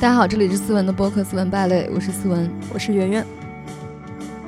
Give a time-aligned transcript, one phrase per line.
[0.00, 3.26] 大家好，这里是思文的播客《思文败类》，我是思文，我是圆圆。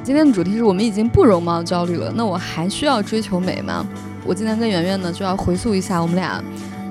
[0.03, 3.87] 今天的主题是我们已经不容貌焦虑了，那我还需要追求美吗？
[4.25, 6.43] 我今天跟圆圆呢就要回溯一下我们俩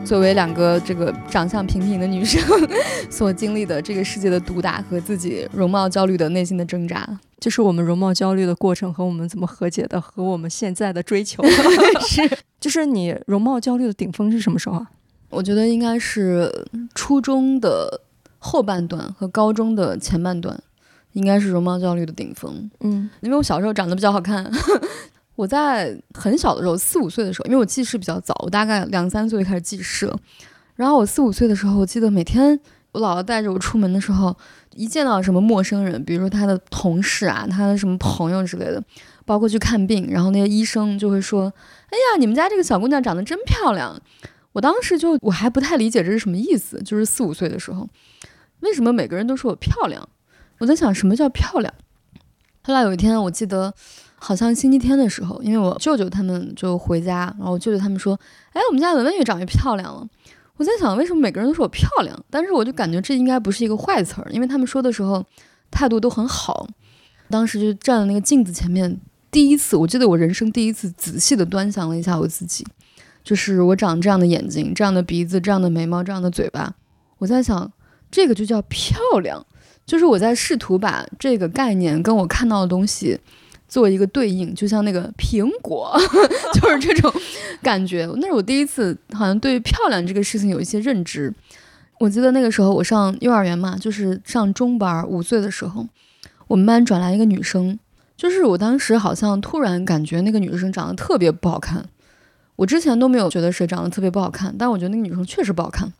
[0.05, 2.39] 作为两个这个长相平平的女生
[3.09, 11.43] 所经历的这个世界的毒打和自己容貌焦虑的内心的挣扎，就是我们容貌焦虑的过程和我们怎么和解的，和我们现在的追求
[12.07, 14.91] 是，就是你容貌焦虑的顶峰是什么时候啊？
[15.32, 18.02] 我觉得应该是初中的。
[18.44, 20.59] 后半段和高中的前半段，
[21.13, 22.70] 应该是容貌焦虑的顶峰。
[22.80, 24.52] 嗯，因为我小时候长得比较好看，
[25.38, 30.12] 我在很小的时候，四五岁的时候，因为我记事比较早，我大概两三岁开始记事。
[30.76, 32.59] 然后我四五岁的时候，我记得每天
[32.94, 34.35] 我姥姥带着我出门的时候，
[34.76, 38.84] 一见到什么陌生人，比如说他的同事啊，他的什么朋友之类的，
[39.24, 41.54] 包括去看病，然后那些医生就会说
[41.91, 44.02] ：“哎呀，你们家这个小姑娘长得真漂亮。”
[44.54, 47.87] 我当时就我还不太理解这是什么意思，就是四五岁的时候。
[48.62, 50.07] 为什么每个人都说我漂亮？
[50.59, 51.73] 我在想什么叫漂亮。
[52.63, 53.73] 后来有一天，我记得
[54.18, 58.13] 好像星期天的时候，因为我舅舅他们就回家，然后我舅舅他们说
[58.53, 60.07] ：“哎，我们家文文越长越漂亮了。”
[60.57, 62.23] 我在想，为什么每个人都说我漂亮？
[62.29, 65.25] 但是我就感觉这应该不是一个坏词儿，因为他们说的时候
[65.72, 66.68] 态度都很好。
[67.31, 69.00] 当时就站在那个镜子前面，
[69.31, 72.63] 第一次，我记得我人生第一次仔细的端详了一下我自己，
[73.23, 76.75] 就是我长这样的眼睛、这样的鼻子、这样的眉毛、这样的嘴巴。
[77.18, 77.72] 我在想。
[78.12, 79.44] 这个就叫漂亮，
[79.85, 83.18] 就是我在试图把这个概念跟我看到的东西
[83.68, 85.97] 做一个对应，就像那个苹果，
[86.53, 87.12] 就是这种
[87.62, 88.06] 感觉。
[88.18, 91.34] 那是我第一次好像对漂亮这个事情有一些认知。
[92.00, 95.88] 我记得那个时候我上幼儿园嘛，就是上中班，五岁的时候，
[96.47, 97.79] 我们班转来一个女生，
[98.18, 101.86] 就是我当时好像突然感觉那个女生长得特别不好看。
[102.57, 105.94] 我之前都没有觉得谁长得特别不好看，但我觉得那个女生确实不好看。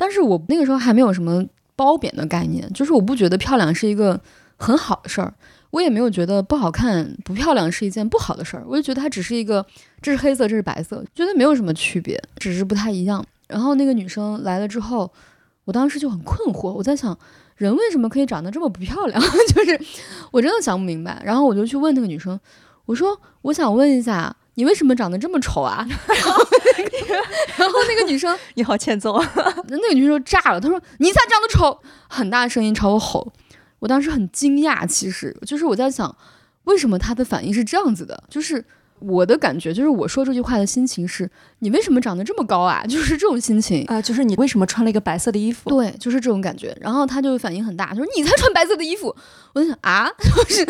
[0.00, 1.44] 但是我那个时候还没有什么
[1.76, 4.18] 褒贬的概念，就是我不觉得漂亮是一个
[4.56, 5.34] 很好的事儿，
[5.72, 9.64] 我也没有觉得不好看、不漂亮是一件不好的事儿，我就觉得它只是一个，
[10.00, 13.22] 这是黑色，这是白色，觉得没有什么区别，只是不太一样。
[13.46, 15.12] 然后那个女生来了之后，
[15.66, 17.18] 我当时就很困惑，我在想，
[17.56, 19.20] 人为什么可以长得这么不漂亮？
[19.54, 19.78] 就是
[20.30, 21.20] 我真的想不明白。
[21.22, 22.40] 然后我就去问那个女生，
[22.86, 24.34] 我说，我想问一下。
[24.60, 25.86] 你为什么长得这么丑啊？
[26.06, 26.46] 然 后
[27.56, 29.32] 然后那个女生，你好欠揍啊！
[29.68, 33.32] 那个女生炸了，她说：“你才长得丑！”很大声音朝我吼。
[33.78, 36.14] 我当时很惊讶，其实就是我在想，
[36.64, 38.22] 为什么她的反应是这样子的？
[38.28, 38.62] 就是
[38.98, 42.84] 我的感觉，就是我说这句话的心情是：你为什么长得这么高啊？
[42.86, 45.70] 就是这种心情啊，就是你为什么穿了一个白色的衣服？
[45.70, 46.76] 对，就是这种感觉。
[46.78, 49.16] 然后她就反应很大，她说：“你才穿白色的衣服！”
[49.54, 50.68] 我就想啊， 就是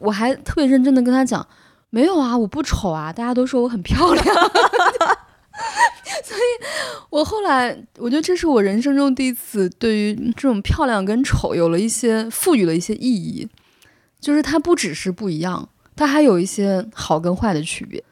[0.00, 1.46] 我还特别认真的跟她讲。
[1.90, 4.24] 没有啊，我不丑啊，大家都说我很漂亮，
[6.24, 6.40] 所以，
[7.10, 13.48] 我后来我觉得这是我人生中第一次对于这种漂亮跟丑有了一些赋予了一些意义，
[14.20, 18.02] 就是它不只是不一样，它还有一些好跟坏的区别。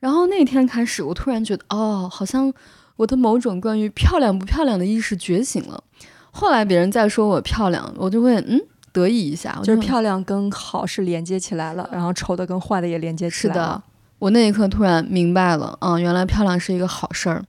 [0.00, 2.52] 然后那天开始，我突然觉得，哦，好像
[2.96, 5.84] 我的某种关于漂亮不漂亮的意识觉醒了。
[6.32, 8.60] 后来别人再说我漂亮，我就会嗯。
[8.92, 13.60] 得意一下，就是漂亮跟好是连接起来了，然后丑的跟坏的也连接起来了。
[13.60, 13.82] 是的，
[14.18, 17.44] 我那一刻突然明白了，嗯，原来漂亮是一个好事儿。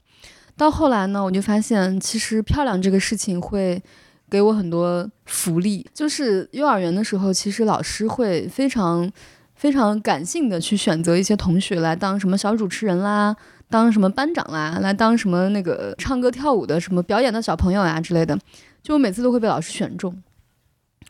[0.56, 3.82] 到后来呢，我就发现其实漂亮这个事情会
[4.30, 5.84] 给我很多福利。
[5.92, 9.10] 就是幼儿园的时候，其实老师会非常
[9.54, 13.34] 非常感性的去选择一些同学来当什么小主持人啦，
[13.68, 18.38] 当什么班长啦，来当什么那个唱歌跳舞的什么表演的小朋友呀之类的。
[18.82, 20.14] 就我每次都会被老师选中。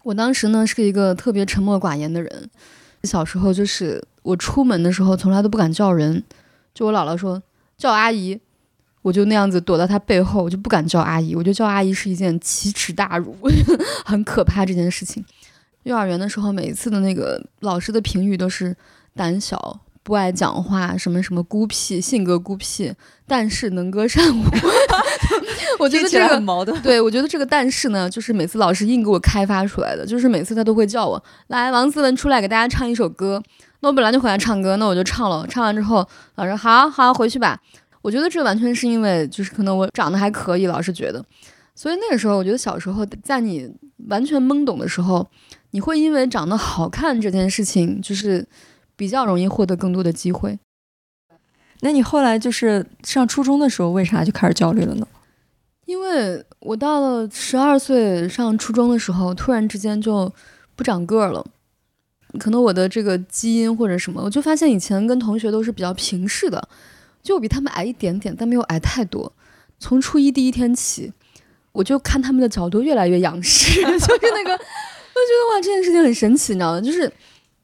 [0.02, 2.50] 我当时呢是一个特别沉默寡言的人，
[3.04, 6.22] 小时候就是我出门的时候从来都不敢叫人，
[6.74, 7.42] 就我姥姥说
[7.76, 8.40] 叫阿姨，
[9.02, 13.36] 我就那样子躲到她背后，我就不敢叫阿姨，我觉得叫阿姨是一件奇耻大辱，
[14.04, 15.24] 很可怕这件事情。
[15.84, 18.76] 幼儿园的时候，每一次的那个老师的评语都是
[19.14, 19.80] 胆小。
[20.02, 22.92] 不爱讲话，什么什么孤僻，性格孤僻，
[23.26, 24.42] 但是能歌善舞。
[25.78, 26.80] 我觉得这个矛盾。
[26.82, 33.42] 对，我觉得这个但是呢，就是每次老师硬给我开发出来的，就是每次他都会叫我来，王思文出来给大家唱一首歌。
[33.80, 35.46] 那我本来就回来唱歌，那我就唱了。
[35.48, 36.06] 唱完之后，
[36.36, 37.58] 老师好好回去吧。
[38.00, 41.24] 我觉得这完全是因为，就是可能我长得还可以，老师觉得。
[41.74, 43.68] 所以那个时候，我觉得小时候在你
[44.08, 45.26] 完全懵懂的时候，
[45.70, 48.46] 你会因为长得好看这件事情，就是。
[49.02, 50.56] 比较容易获得更多的机会。
[51.80, 55.04] 那你后来就是上初中的时候，为啥就开始焦虑了呢？
[55.86, 60.32] 因为我到了十二岁上初中的时候，突然之间就
[60.76, 61.44] 不长个儿了。
[62.38, 66.68] 可能我的这个基因或者什么，我就发现以前跟同学都是比较平视的，
[67.24, 69.32] 就比他们矮一点点，但没有矮太多。
[69.80, 71.12] 从初一第一天起，
[71.72, 76.80] 我就看他们的角度越来越仰视， 就是那个，我觉得哇，这件事情很神奇，你知道吗？
[76.80, 77.12] 就是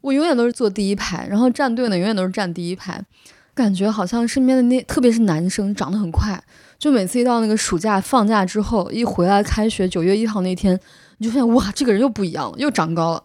[0.00, 3.03] 我永远都是坐第一排，然后站队呢永远都是站第一排，
[3.55, 6.43] 感觉好像身边的那特别是男生长得很快，
[6.79, 10.79] 就每次一到那个暑假放假之后，一回来开学九月一号那天，
[11.19, 13.23] 你就发现哇，这个人又不一样了，又长高了。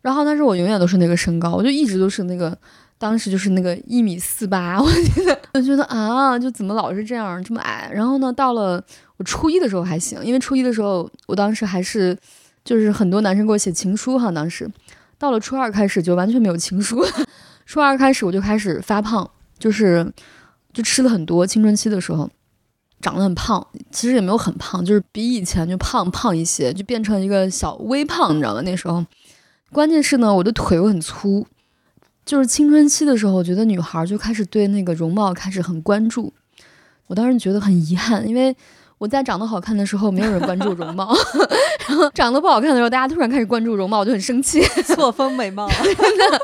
[0.00, 2.56] 然后但是我永远都是那个身高，我就一直都是那个。
[2.98, 7.90] 当时就是那个一米四八， 我觉得我觉得啊，就怎么老是这样这么矮。
[7.92, 8.80] 然后呢，到了
[9.16, 12.16] 我初一的时候还行，因为初一的时候我当时还是
[12.64, 14.30] 就是很多男生给我写情书哈。
[14.30, 14.70] 当时
[15.22, 17.00] 到了初二开始就完全没有情书，
[17.64, 20.12] 初二开始我就开始发胖，就是
[20.72, 21.46] 就吃了很多。
[21.46, 22.28] 青春期的时候
[23.00, 28.62] 长得很胖，其实也没有很胖，就是比以前就胖胖一些，就变成一个小微胖，你知道吗？
[28.62, 29.06] 那时候
[29.70, 31.46] 关键是呢，我的腿又很粗。
[32.26, 36.32] 就是青春期的时候，我觉得女孩就开始对那个容貌开始很关注。
[37.06, 38.56] 我当时觉得很遗憾，因为
[39.02, 41.12] 我在长得好看的时候，没有人关注容貌；
[41.88, 45.68] 然后长得不好看的时候，大家突然开始关注容貌，我就很生气， 错峰美貌。
[45.68, 46.40] 真的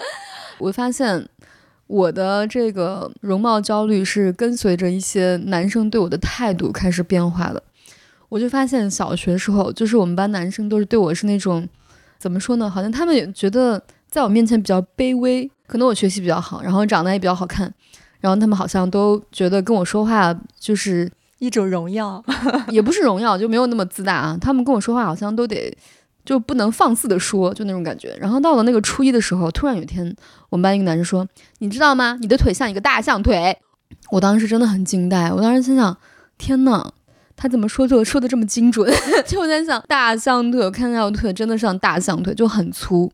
[0.58, 1.24] 我发现
[1.86, 7.62] 我的这个容貌焦虑是跟随着一些男生对我的态度开始变化的。
[8.28, 11.68] 我就发现小学时候，就是我们班男生都是对我是那种
[12.18, 12.68] 怎么说呢？
[12.68, 13.80] 好像他们也觉得
[14.10, 15.48] 在我面前比较卑微。
[15.68, 17.72] 可能我学习比较好，然后长得也比较好看，
[18.18, 21.08] 然后他们好像都觉得跟我说话就是
[21.38, 22.22] 一种荣耀，
[22.70, 24.38] 也不是荣耀，就没有那么自大啊。
[24.40, 25.76] 他们跟我说话好像都得
[26.24, 28.16] 就不能放肆的说，就那种感觉。
[28.20, 30.14] 然后到了那个初一的时候，突然有一天，
[30.50, 31.26] 我们班一个男生说
[31.58, 32.18] ：“你知道吗？
[32.20, 33.56] 你的腿像一个大象腿。”
[34.10, 35.96] 我当时真的很惊呆，我当时心想
[36.36, 36.90] ：“天呐，
[37.36, 38.92] 他怎么说就说的这么精准？”
[39.26, 43.10] 就我在想，大象腿，我看到腿真的像大象腿，就很粗。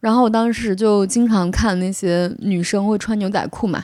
[0.00, 3.82] 然后我当时就经常看那些女生会穿牛仔裤嘛，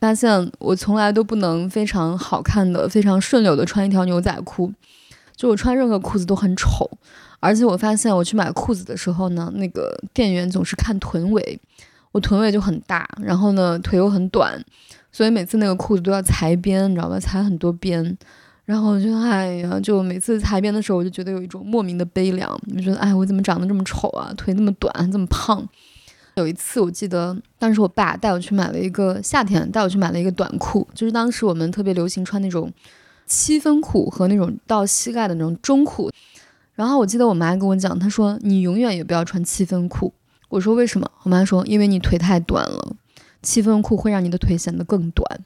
[0.00, 4.72] 发现我从来都不能非常好看的、非常顺溜的穿一条牛仔裤，
[5.36, 6.88] 就我穿任何裤子都很丑。
[7.40, 11.60] 而且我发现我去买裤子的时候呢，那个店员总是看臀围，
[12.12, 14.60] 我臀围就很大，然后呢腿又很短，
[15.12, 17.20] 所以每次那个裤子都要裁边，你知道吧？
[17.20, 18.16] 裁很多边。
[18.64, 22.50] 然后我就哎呀，就每次裁边的时候，我就觉得有一种莫名的悲凉。
[22.74, 24.30] 我觉得哎，我怎么长得这么丑啊？
[24.36, 25.66] 腿那么短，这么胖。
[26.38, 32.72] 有一次我记得，当时我爸带我去买了一个夏天，带我去买了一个短裤，就是当时我们特别流行穿那种
[33.26, 36.10] 七分裤和那种到膝盖的那种中裤。
[36.74, 40.12] 然后我记得我妈跟我讲，她说你永远也不要穿七分裤。
[40.48, 41.10] 我说为什么？
[41.24, 42.96] 我妈说因为你腿太短了，
[43.42, 45.40] 七分裤会让你的腿显得更短。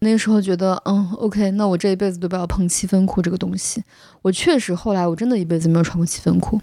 [0.00, 3.84] 那时候觉得，嗯，OK，那我这一辈子都不要碰七分裤这个东西。
[4.22, 6.60] 我确实后来我真的一辈子没有穿过七分裤。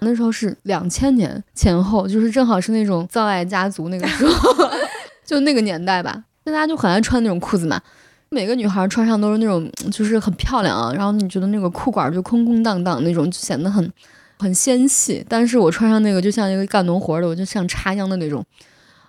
[0.00, 4.70] 那时候是两千年前后，就是正好是那种造爱家族那个时候，
[5.24, 6.24] 就那个年代吧。
[6.44, 7.80] 大家就很爱穿那种裤子嘛，
[8.28, 10.92] 每个女孩穿上都是那种，就是很漂亮啊。
[10.92, 13.92] 然后你觉得那个裤管就空空荡荡那种，就显得很
[14.38, 15.24] 很纤细。
[15.28, 18.44] 但是我穿上那个就像一个干农活的，我就像插秧的那种。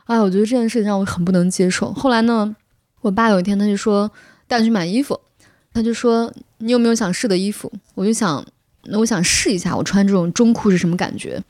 [0.05, 1.93] 哎，我觉得这件事情让我很不能接受。
[1.93, 2.55] 后来呢？
[3.01, 4.11] 我爸有一天他就说
[4.47, 5.17] 带我去买衣服，
[5.71, 7.71] 他就说你有没有想试的衣服？
[7.93, 8.43] 我就想，
[8.89, 11.41] 那我想试一下我穿这种中裤是什么感觉。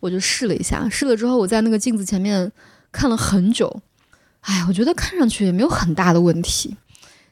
[0.00, 2.52] 我就试了一下，试了之后我在那个镜子前面
[2.92, 3.80] 看了很久，
[4.42, 6.76] 哎，我觉得看上去也没有很大的问题。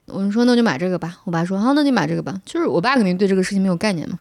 [0.07, 1.19] 我就说那就买这个吧。
[1.25, 2.41] 我爸说好，那就买这个吧。
[2.45, 4.19] 就是我爸肯定对这个事情没有概念嘛，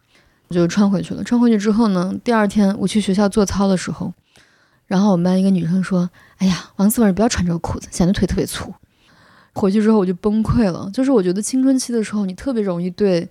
[0.47, 1.23] 我就穿回去了。
[1.23, 4.13] 穿回去之后呢，第二天我去学校做操的时候，
[4.85, 8.71] 然后我们班一个女生说：“哎呀，王思文，你不要穿这个裤子，显得腿特别粗。”
[9.53, 13.27] 回去之后我就崩溃了，就是我觉得青春期的时候，你特别容易对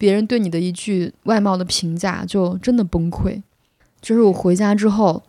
[0.00, 3.42] 别人对你的一句外貌的评价就真的崩溃。
[4.00, 5.22] 就是我回家之后，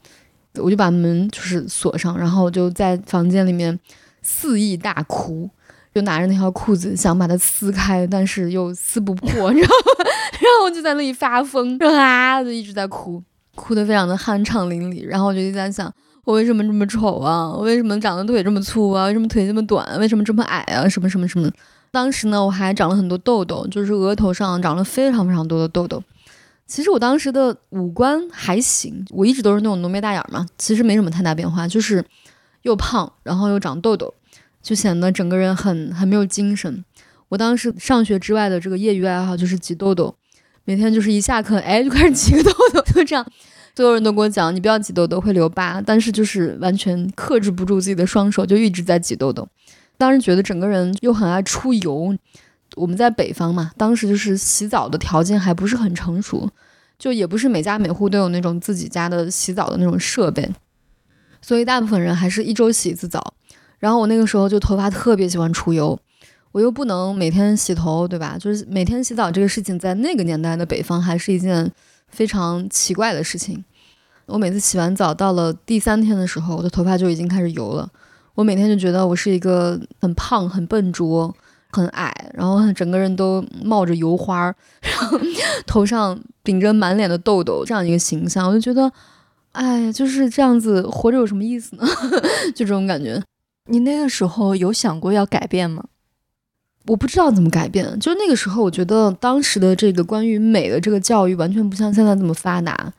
[0.56, 3.78] 我就把门就是锁上，然后就在房间里面
[4.22, 5.50] 肆意大哭，
[5.94, 10.06] 就拿着那条裤子想把它撕开，但是又撕不破，你知道吗？
[10.40, 13.22] 然后我就在那里发疯，啊，就一直在哭，
[13.56, 15.06] 哭得非常的酣畅淋漓。
[15.06, 15.94] 然后我就一直在想。
[16.24, 17.52] 我为什么这么丑啊？
[17.52, 19.08] 我为什么长得腿这么粗啊？
[19.08, 20.00] 为什么腿这么短？
[20.00, 20.88] 为什么这么矮啊？
[20.88, 21.50] 什么什么什么？
[21.92, 26.02] 当时呢，我还长了很多痘痘，就是额头上长了非常非常多的痘痘。
[26.66, 32.04] 其实我当时的五官还行，我一直都是那种浓眉大眼嘛，其实没什么太大变化，就是
[32.62, 34.14] 又胖，然后又长痘痘，
[34.64, 36.86] 就显得整个人很很没有精神。
[37.28, 40.16] 我当时上学之外的这个业余爱好就是挤痘痘，
[40.64, 43.26] 每天就是一下课，哎，就开始挤个痘痘，就这样。
[43.76, 49.46] 所有人都跟我讲，你不要挤痘痘会留疤，但是就是完全克制不住自己的双手，就一直在挤痘痘。
[50.02, 52.18] 当时觉得整个人又很爱出油。
[52.76, 56.50] 我们在北方嘛，当时就是洗澡的条件还不是很成熟，
[56.98, 60.52] 就也不是每家每户都有那种自己家的洗澡的那种设备，
[61.40, 63.36] 所以大部分人还是一周洗一次澡。
[63.78, 66.00] 然后我那个时候就头发特别喜欢出油，
[66.52, 68.36] 我又不能每天洗头，对吧？
[68.40, 71.72] 就是每天洗澡这个事情，在那个年代的北方还是一件
[72.08, 73.64] 非常奇怪的事情。
[74.26, 77.88] 我每次洗完澡，到了第三天的时候，我的头发就已经开始油了。
[78.36, 81.34] 我每天就觉得我是一个很胖、很笨拙、
[81.72, 85.20] 很矮，然后整个人都冒着油花，然后
[85.66, 88.92] 头上顶着满脸的痘痘这样一个形象，我就觉得，
[89.52, 91.84] 哎，就是这样子活着有什么意思呢？
[92.56, 93.22] 就这种感觉。
[93.68, 95.84] 你那个时候有想过要改变吗？
[96.88, 98.00] 我不知道怎么改变。
[98.00, 102.92] 就那个时候，我觉得当时的这个关于美的这个教育完全不像现在这么发达。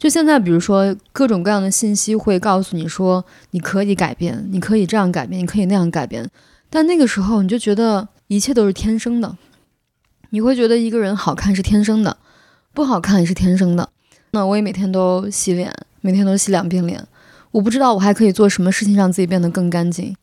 [0.00, 6.26] 就现在，比如说各种各样的信息会告诉你说，你可以改变，你可以这样改变，你可以那样改变。
[6.70, 9.36] 但那个时候，你就觉得一切都是天生的。
[10.30, 12.16] 你会觉得一个人好看是天生的，
[12.72, 13.90] 不好看也是天生的。
[14.30, 17.06] 那我也每天都洗脸，每天都洗两遍脸。
[17.50, 20.16] 我不知道我还可以做什么事情让自己变得更干净。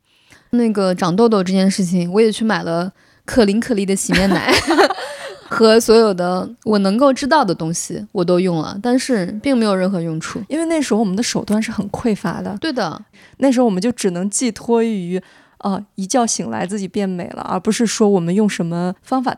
[0.50, 2.92] 那个长痘痘这件事情，我也去买了
[3.26, 4.52] 可伶可俐的洗面奶。
[5.50, 12.58] 和所有的我能够知道的东西，我都用了，但是并没有任何用处，因为那时候我们的手段是很匮乏的。
[12.60, 13.02] 对的，
[13.38, 15.22] 那时候我们就只能寄托于，
[15.60, 19.38] 呃，一觉醒来自己变美了，而不是说我们用什么方法。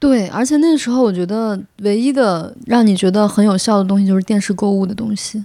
[0.00, 5.44] 对，而且那时候我觉得唯一的让你觉得很有效的东西就是电视购物的东西，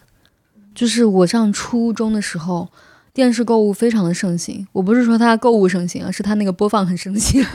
[0.76, 2.68] 就是我上初中的时候，
[3.14, 4.68] 电视购物非常的盛行。
[4.74, 7.46] 我不是说它购物盛行啊，是它那个播放很盛行。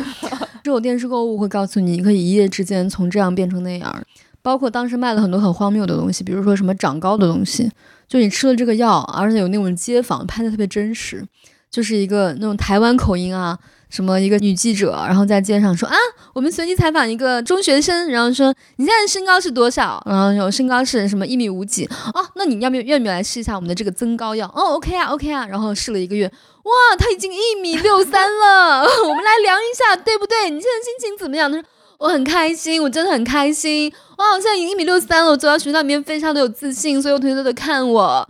[0.64, 4.02] 这种电视购物会告诉你，你可以一夜之间从这样变成那样。
[4.40, 7.70] 包括当时卖了很多很荒谬的东西，比如说什么长高的东西，
[8.08, 11.22] 就你吃了这个药，而且有那种街坊拍的特别真实，
[11.70, 13.58] 就是一个那种台湾口音啊，
[13.94, 15.94] 什么一个女记者，然后在街上说啊，
[16.32, 20.02] 我们随机采访一个中学生，然后说你现在身高是多少？
[20.04, 21.88] 然后有身高是什么一米五几？
[22.12, 24.48] 哦，那你要不要愿不愿意来试一下我们的这个增高药？
[24.48, 26.26] 哦，OK 啊，OK 啊，然后试了一个月。
[26.26, 30.50] 哇，他已经一米六三了， 我们来量一下，对不对？
[30.50, 31.48] 你现在心情怎么样？
[31.48, 31.64] 他说
[31.98, 33.92] 我很开心，我真的很开心。
[34.18, 38.28] 哇，我现在已经一米六三了，我走到学校里面非常的有自信，所有同学都在看我。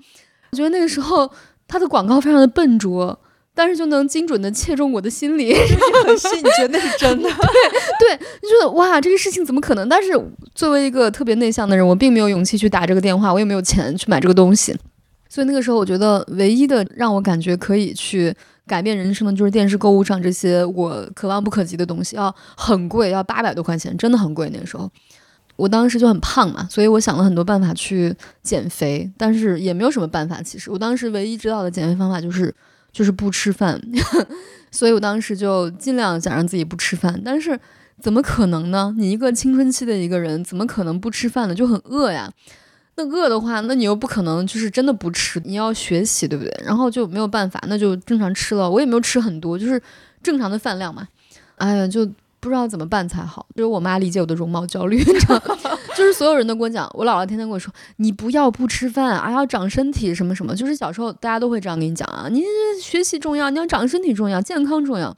[0.50, 1.30] 我觉得那个时候
[1.66, 3.18] 他的广告非常的笨拙，
[3.54, 5.54] 但是就能精准的切中我的心里，
[6.04, 7.28] 很细，你觉得那是真的？
[7.30, 9.88] 对对，你觉得哇，这个事情怎么可能？
[9.88, 10.10] 但是
[10.54, 14.76] 作为一个特别内向的人，我并没有勇气去打这个电话，我也没有钱去买这个东西。
[15.28, 18.34] 所以那个时候，我觉得唯一的让我感觉可以去
[18.66, 24.48] 改变人生的，就是电视购物上这些我可望不可及的东西，要很贵，要八百多块钱，真的很贵。
[24.52, 24.88] 那个时候，
[25.56, 30.40] 我当时就很胖嘛，所以我想了很多办法去减肥，但是也没有什么办法。
[30.40, 32.54] 其实我当时唯一知道的减肥方法就是
[32.94, 33.78] 就是不吃饭，
[34.70, 37.20] 所以我当时就尽量想让自己不吃饭。
[37.24, 37.58] 但是
[38.00, 38.94] 怎么可能呢？
[38.96, 41.54] 你一个青春期的一个人，怎么可能不吃饭呢？
[41.54, 42.32] 就很饿呀。
[42.96, 46.62] 那饿的话，那你又不可能就是真的不吃，你要学习，对不对？
[46.64, 48.70] 然后就没有办法，那就正常吃了。
[48.70, 49.82] 我也没有吃很多，就是
[50.22, 51.08] 正常的饭量嘛。
[51.56, 52.08] 哎呀，就
[52.44, 53.46] 不知道怎么办才好。
[53.56, 55.56] 就是我妈理解我的容貌焦虑， 你知道吗
[55.96, 60.54] 就是所有人都跟我讲，我姥姥天天跟我说，你不要不吃饭啊，要长身体什么什么。
[60.54, 62.42] 就是小时候大家都会这样跟你讲啊，你
[62.80, 65.16] 学习重要，你要长身体重要，健康重要。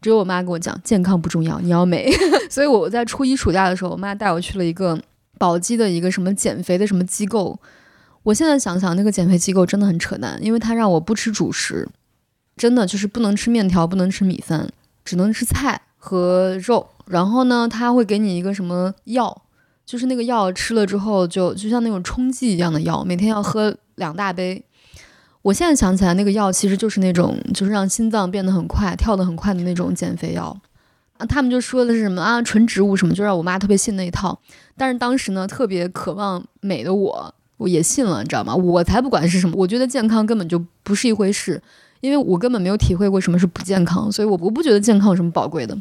[0.00, 2.12] 只有我妈跟我讲，健康不重要，你要美。
[2.50, 5.00] 所以我在初一暑假的时候，我妈带我去了一个。
[5.38, 7.60] 宝鸡的一个什么减肥的什么机构，
[8.22, 11.86] 我现在想想那个减肥机构真的很扯淡，因为他让我不吃主食，
[12.56, 14.66] 真的就是不能吃面条，不能吃米饭，
[15.04, 16.86] 只能吃菜和肉。
[17.06, 19.42] 然后呢，他会给你一个什么药，
[19.84, 24.64] 就是那个药吃了之后就就像那种冲剂一样的药，每天要喝两大杯。
[25.42, 30.56] 我现在想起来，那个药其实就是那种就是让心脏变得很快、跳得很快的那种减肥药。
[31.18, 34.38] 啊，他们就说的是什么啊，纯植物什么，就让我妈特别信那一套。
[34.76, 38.54] 但是当时呢，特别渴望美的我，我也信了，你知道吗？
[38.54, 41.62] 我才不管是什么，我觉得健康根本就不是一回事，
[42.06, 45.76] 因为我根本没有体会过什么是不健康，所以我我不觉得健康有什么宝贵的。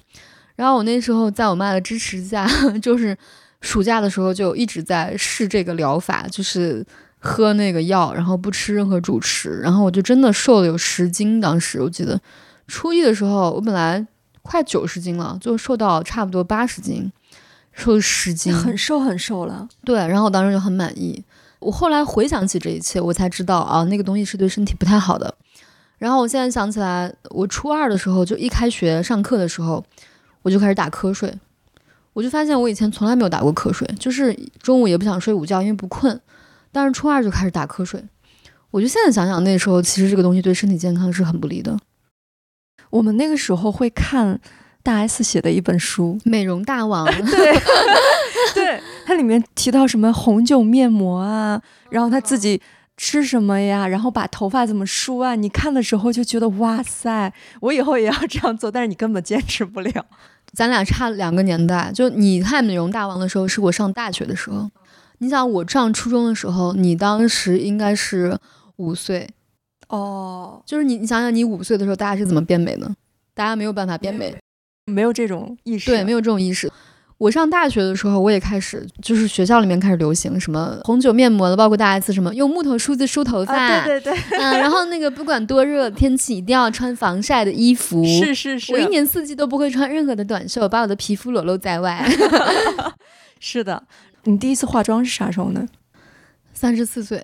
[0.55, 2.47] 然后我那时候在我妈的支持下，
[2.81, 3.17] 就是
[3.61, 6.85] 暑假的时候就一直在试这个疗法，就是
[7.19, 11.39] 喝那个药，然后不吃任何主食，然后我就真的瘦了有十斤。
[11.39, 12.19] 当时我记得
[12.67, 14.05] 初一的时候，我本来。
[14.47, 17.11] 快九十斤了，就瘦到差不多八十斤，
[17.73, 19.67] 瘦十斤，很瘦很瘦了。
[19.83, 21.23] 对，然后我当时就很满意。
[21.57, 25.33] 我后来回想起这一切，我才知道啊，那个东西是对身体不太好的。
[25.97, 29.83] 然后我现在想起来，我初二的时候就一开学上课的时候，
[30.41, 31.33] 我就开始打瞌睡。
[32.13, 36.19] 我就发现我以前从来没有打过瞌睡，就是中午也不想睡午觉，因为不困。
[36.71, 38.03] 但是初二就开始打瞌睡。
[38.71, 41.77] 我就现在想想，那时候其实这个东西对身体健康是很不利的。
[42.89, 44.39] 我们那个时候会看
[44.83, 47.53] 大 S 写的一本书《美容大王》， 对，
[48.53, 52.61] 对，它里面提到什么红酒面膜啊，然后他自己
[52.97, 55.35] 吃什么呀，然后把头发怎么梳啊？
[55.35, 60.05] 你看的时候就觉得哇塞，我以后也要这样做，但是你根本坚持不了。
[60.53, 64.69] 咱俩差两个年代，就你看《美容大王》的时候是我上大学的时候，
[65.17, 68.37] 你想我上初中的时候，你当时应该是
[68.77, 69.29] 五岁，
[69.89, 72.89] 哦，就是你你想想你五岁的时候，大家是怎么变美的？
[73.33, 74.33] 大家没有办法变美，
[74.85, 76.71] 没有这种意识，对，没有这种意识。
[77.17, 92.05] 我上大学的时候，我也开始，就是学校里面开始流行什么红酒面膜了，包括大 S 什么用木头梳子梳头发，对对对，嗯，然后那个不管多热天气，一定要穿防晒的衣服，是是是，我一年四季都不会穿任何的短袖，把我的皮肤裸露在外。
[93.39, 93.81] 是的，
[94.25, 95.65] 你第一次化妆是啥时候呢？
[96.53, 97.21] 三十四岁，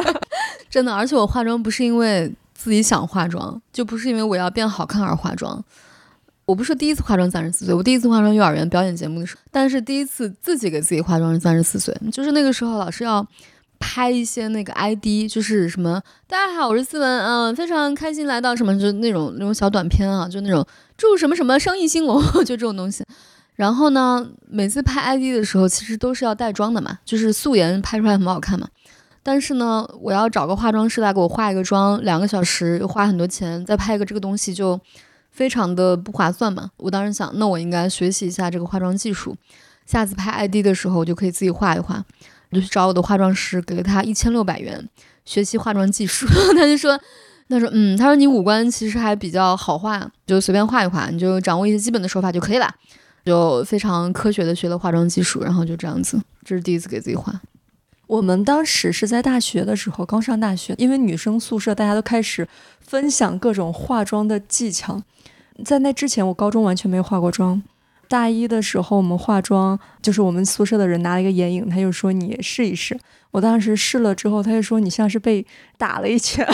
[0.68, 5.62] 真的，而且我化妆不是因为自己想化妆，就不是因为我要变好看而化妆。
[6.44, 13.24] 我不是第一次化妆三十四岁，我第一次化妆幼儿园表演节目的时候，但是第一次自己给自己化妆是三十四岁，就是那个时候老师要
[13.78, 23.04] 拍一些那个 ID，就是什么大家好，我是思文，嗯，非常开心来到什么，就那种那种小短片啊，就那种祝什么什么生意兴隆， 就这种东西。
[23.54, 28.66] 然后呢，每次拍 ID 的时候，其实都是要带妆的嘛，就是素颜拍出来很好看嘛。
[29.22, 34.80] 但是呢，我要找个化妆师来给我化一个妆，两个小时又花很多钱，再拍一个这个东西就。
[35.32, 39.36] 非常的不划算嘛，我当时想，那我应该学习一下这个化妆技术，
[39.86, 42.04] 下次拍 ID 的时候我就可以自己画一画。
[42.50, 44.86] 我就去找我的化妆师，给了他一千六百元
[45.24, 46.26] 学习化妆技术。
[46.54, 47.00] 他就说，
[47.48, 52.70] 他说，嗯，他说你五官其实还比较好画，就随便画一画，你就掌握一些基本的手法就可以了。
[53.24, 57.40] 就非常科学的学了化妆技术，然后就这样子，这是第一次给自己画。
[58.06, 62.46] 我们当时是在大学的时候，刚上大学，因为女生宿舍大家都开始
[62.92, 65.02] 分享各种化妆的技巧。
[65.64, 67.62] 在那之前，我高中完全没有化过妆。
[68.06, 73.00] 大一的时候，我们化妆，就是我们宿舍的人拿了一个眼影，他就说你试一试。
[73.30, 75.46] 我当时试了之后，他就说你像是被
[75.78, 76.46] 打了一拳。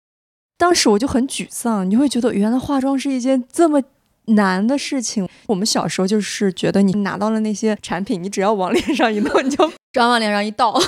[0.56, 3.82] 当时我就很沮丧，你会觉得原来化妆是一件这么
[4.26, 5.28] 难的事情。
[5.46, 10.78] 我们小时候就是觉得你拿到了那些产品，你只要往脸上一弄，你就 只要往脸上一倒，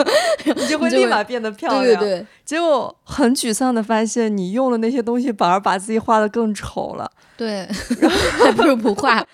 [0.44, 1.82] 你就会立马变得漂亮。
[1.84, 2.26] 对对对。
[2.44, 7.10] 结果很沮丧的发现，你用了那些东西反而把自己画的更丑了。
[7.36, 7.66] 对，
[8.42, 9.24] 还不如不画，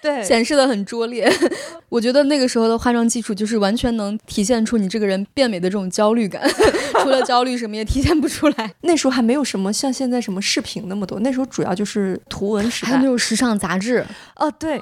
[0.00, 1.30] 对，显示的很拙劣。
[1.88, 6.42] 我觉得那个时候的化妆技术就是完全能体现出你这个人变美的这种焦虑感，
[7.02, 8.74] 除了焦虑什么也体现不出来。
[8.82, 14.04] 那时候还没有什么像现在什么视频那么多，那时候主要就是图文时代，还没有时尚杂志。
[14.36, 14.80] 哦，对。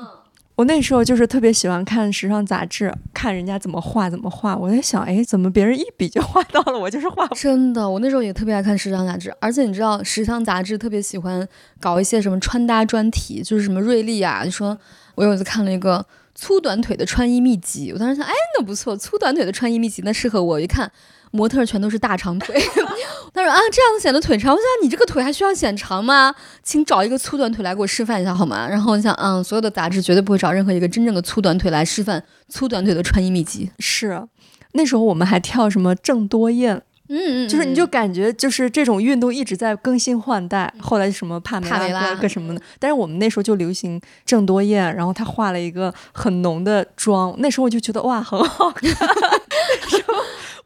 [0.57, 4.57] 我那时候就是特别喜欢看时尚杂志，看人家怎么画怎么画。
[4.57, 7.27] 我在想，哎，怎么别人一笔就画到了，我就是画。
[7.29, 11.47] 真的，我那时候也特别爱看时尚杂志，而且你知道，时尚杂志特别喜欢
[11.79, 14.79] 搞一些什么穿搭专题，就是什么瑞丽啊，就说
[15.15, 20.59] 我有一次看了一个粗短腿的穿衣秘籍，我当时想，哎，那不错，粗短腿的穿衣秘籍，那适合我。
[20.59, 20.91] 一看。
[21.37, 22.59] 模特全都是大长腿，
[23.35, 24.55] 他说啊，这样子显得腿长。
[24.55, 26.35] 我想你这个腿还需要显长吗？
[26.63, 28.67] 请找一个粗短腿来给我示范一下好吗？
[28.69, 33.71] 然后我想，嗯，所有的杂志绝对不会找任何一个真正的粗短腿来示范粗短腿的穿衣秘籍。
[33.79, 34.27] 是，
[34.73, 40.73] 那时候我们还跳什么郑多燕，嗯嗯，就是你就感觉就是这种运动一直在更新换代。
[40.81, 48.91] 后来什么帕梅拉个什么的，但是我们那时候就流行郑多燕，然后她化了一个很浓的妆，那时候我就觉得哇，很好看。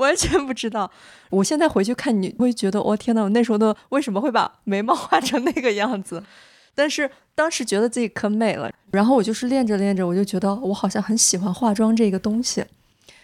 [0.01, 0.91] 完全不知道，
[1.31, 6.23] 我现在回去看你会觉得，我天呐，我那时候的为什么会把眉毛画成那个样子？
[6.75, 12.65] 但是当时觉得自己可美了，然后我就是练着练着，我就觉得我好像很喜欢化妆这个东西。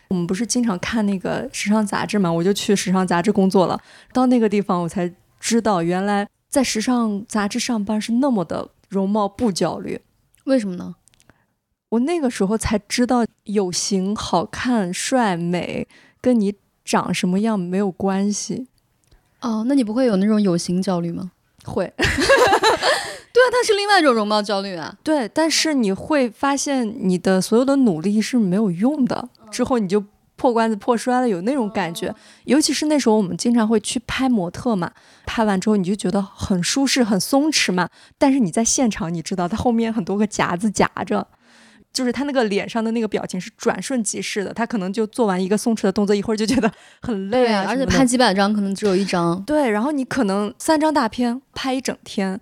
[0.08, 3.80] 我们不是经常看那个时尚杂志嘛，我就去时尚杂志工作了。
[4.12, 10.00] 到那个地方，我才知道原来在时尚杂志上班是那么的容貌不焦虑。
[10.44, 10.96] 为什么呢？
[11.90, 15.88] 我那个时候才知道有型、好看、帅、美
[16.20, 16.54] 跟你。
[16.86, 18.68] 长什么样没有关系，
[19.40, 21.32] 哦，那你不会有那种有型焦虑吗？
[21.64, 24.96] 会， 对啊，它是另外一种容貌焦虑啊。
[25.02, 30.04] 对，但是你会发现你的所有的努力是没有用的，之后你就
[30.36, 32.14] 破罐子破摔了，有那种感觉。
[32.44, 34.92] 尤其是那时候我们经常会去拍模特嘛，
[35.26, 41.26] 拍完之后你就觉得很舒适、很松弛嘛，但是你在现场你知道它后面很多个夹子夹着。
[41.96, 49.42] 就是他那个脸上的那个表情是转瞬即逝的，他可能就做完一个松弛的动作，一会儿就觉得很累啊，而且拍几百张可能只有一张。
[49.44, 52.38] 对，然后你可能三张大片拍一整天，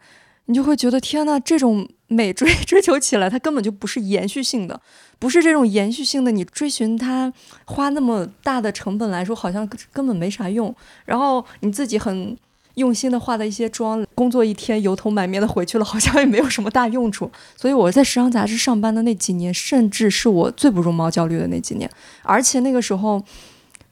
[0.46, 4.80] 你就会觉得天呐，这种美追 追求起来，它根本就不是延续性的，
[5.20, 7.32] 不是这种延续性的，你追寻它
[7.66, 10.74] 花那么大的成本来说，好像根本没啥用。
[11.04, 12.36] 然后你自己很。
[12.74, 17.30] 用心的化的一些妆，工作一天油头满面的回去了，好像也没有什么大用处。
[17.56, 21.88] 所以我在时尚杂志上班的那几年，甚至是我最不容貌焦虑的那几年。
[22.22, 23.22] 而且那个时候，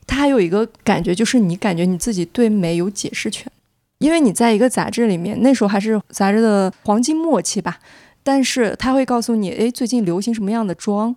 [0.07, 3.51] 它还有一个感觉，就是你感觉你自己对美有解释权，
[3.99, 7.79] 因为你在一个杂志里面，那时候还是杂志的黄金末期吧，
[8.25, 11.15] 但是他会告诉你，哎，最近流行什么样的妆，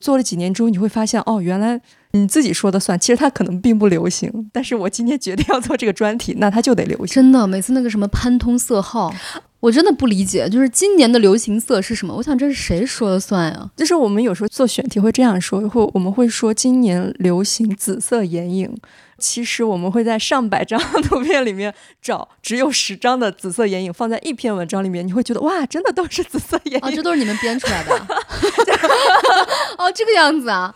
[0.00, 1.80] 做了几年之后，你会发现，哦，原来
[2.12, 7.14] 你自己说的算，其实它可能并不流行，但是我今天决定要做这个专题，那它就得流行。
[7.14, 9.14] 真的，每次那个什么潘通色号。
[9.62, 12.12] 我真的不理解，就是今年的流行色是什么？
[12.12, 13.70] 我想这是谁说了算呀？
[13.76, 18.76] 就是我们有时候做选题会这样说，会我们会说今年流行紫色眼影，
[19.18, 21.72] 其实我们会在上百张 图片里面
[22.02, 26.88] 找只有十张的紫色眼影放在一篇文章里面，你会觉得哇，真的都是紫色眼影？
[26.88, 27.94] 哦，这都是你们编出来的？
[29.78, 30.74] 哦，这个样子啊，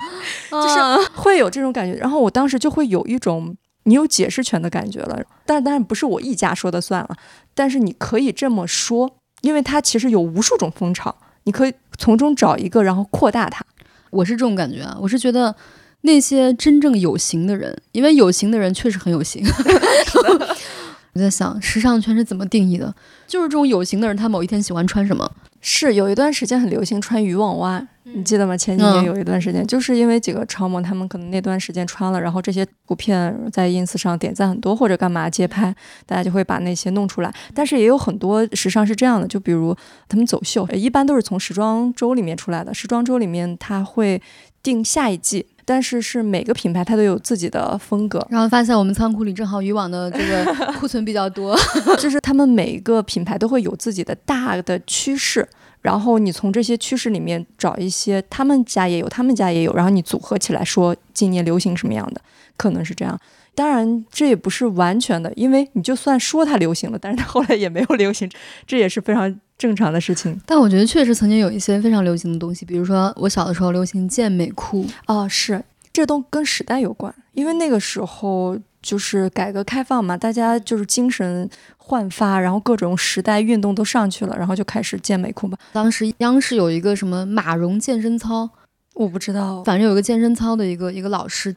[0.49, 1.99] 就是会有这种感觉。
[1.99, 3.57] 然后我当时就会有一种。
[3.87, 7.16] 你有解释权的感觉了，但当然不是我一家说的算了。
[7.55, 13.64] 但是你可以这么说，因为它其实有无数种风潮，你可以从中找一个，然后扩大它。
[14.11, 15.55] 我是这种感觉啊，我是觉得
[16.03, 19.44] 那些真正有型的人，因为有型的人确实很有型。
[21.14, 22.94] 我在想，时尚圈是怎么定义的？
[23.27, 25.31] 就是这种有型的人，他某一天喜欢穿什么？
[25.68, 28.57] 是有一段时间很流行穿渔网袜，你记得吗？
[28.57, 35.74] 前几年有一段时间，就是因为几个超模，他们可能那段时间穿了，然后这些图片在 ins 上点赞很多，或者干嘛街拍，
[36.07, 37.35] 大家就会把那些弄出来。
[37.52, 39.76] 但是也有很多时尚是这样的，就比如
[40.09, 42.72] 他们走秀，一般都是从时装周里面出来的。
[42.72, 44.22] 时装周里面他会
[44.62, 45.46] 定下一季。
[45.68, 51.59] 但是是每个品牌它都有自己的风格，然后发现我们仓库里正好渔网的这个库存比较多，
[51.98, 55.44] 就是他们每一个品牌都会有自己的大的趋势，
[55.87, 62.20] 然后你从这些趋势里面找一些他们家也有，他们家也有，然后你组合起来说今年流行什么样的，
[62.57, 63.16] 可能是这样。
[63.55, 68.29] 当然这也不是完全的，因为你就算说它流行了，但是它后来也没有流行，
[68.66, 69.40] 这也是非常。
[69.59, 85.58] 正常的事情，但我觉得确实曾经有一些非常流行的东西，比如说我小的时候流行健美裤哦，是这都跟时代有关，因为那个时候就是改革开放嘛，大家就是精神焕发，然后各种时代运动都上去了，然后就开始健美裤吧。
[85.72, 88.48] 当时央视有一个什么马蓉健身操，
[88.94, 91.54] 我不知道，反正有一个健身操的一个一个老师，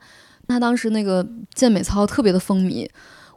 [0.47, 2.89] 他当时那个健美操特别的风靡，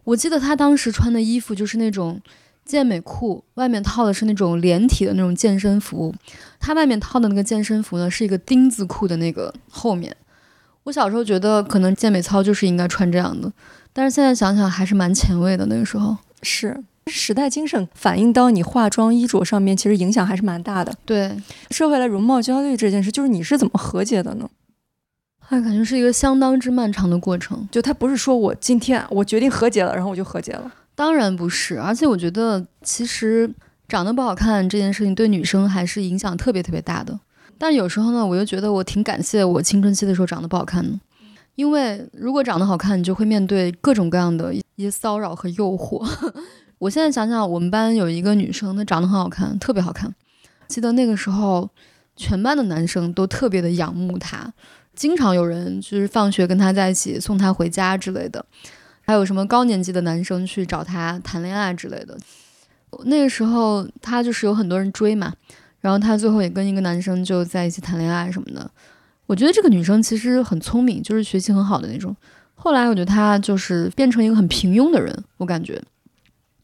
[0.05, 2.21] 我记得他当时穿的衣服就是那种。
[2.64, 6.14] 健美裤外面套的是那种连体的那种健身服，
[6.61, 10.16] 他外面套的那个健身服呢是一个丁字裤的那个后面。
[10.85, 13.53] 我小时候觉得可能健美操就是应该穿这样的，
[13.92, 15.66] 但是现在想想还是蛮前卫的。
[15.66, 20.92] 那个时候是时代精神反映到你化妆衣着上面，其实影响还是蛮大的。
[21.05, 21.37] 对，
[21.71, 24.49] 说回来容貌焦虑这件事，就是你是怎么和解的呢？
[25.49, 27.68] 哎，感觉是一个相当之漫长的过程。
[27.71, 30.73] 就他不是说我今天我决定和解了，然后我就和解了。
[30.95, 33.51] 当然不是，而且我觉得其实
[33.87, 37.18] 长得不好看这件事情对女生还是影响特别特别大的。
[37.59, 40.99] 但有时候呢，我又觉得我挺感谢我青春期的时候长得不好看的，
[41.55, 46.07] 因为如果长得好看，你就会面对各种各样的一些骚扰和诱惑。
[46.79, 50.12] 我现在想想，我们班有一个女生，她长得很好看，特别好看。
[50.67, 51.71] 记得那个时候，
[52.17, 54.53] 全班的男生都特别的仰慕她，
[54.95, 58.45] 经常有人就是放学跟她在一起，送她回家之类的。
[59.05, 62.17] 还有什么高年级的男生去找她谈恋爱之类的，
[63.05, 65.35] 那个时候她就是有很多人追嘛，
[65.83, 68.71] 然后她最后也跟一个男生就在一起谈恋爱什么的。
[69.27, 72.16] 我觉得这个女生其实很聪明，就是学习很好的那种。
[72.55, 75.83] 后来我觉得她就是变成一个很平庸的人，我感觉，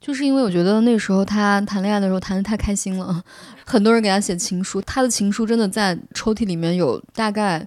[0.00, 3.22] 就是因为我觉得那时候她谈恋爱的时候谈的太开心了，
[3.66, 7.66] 很多人给她写情书，她的情书真的在抽屉里面有大概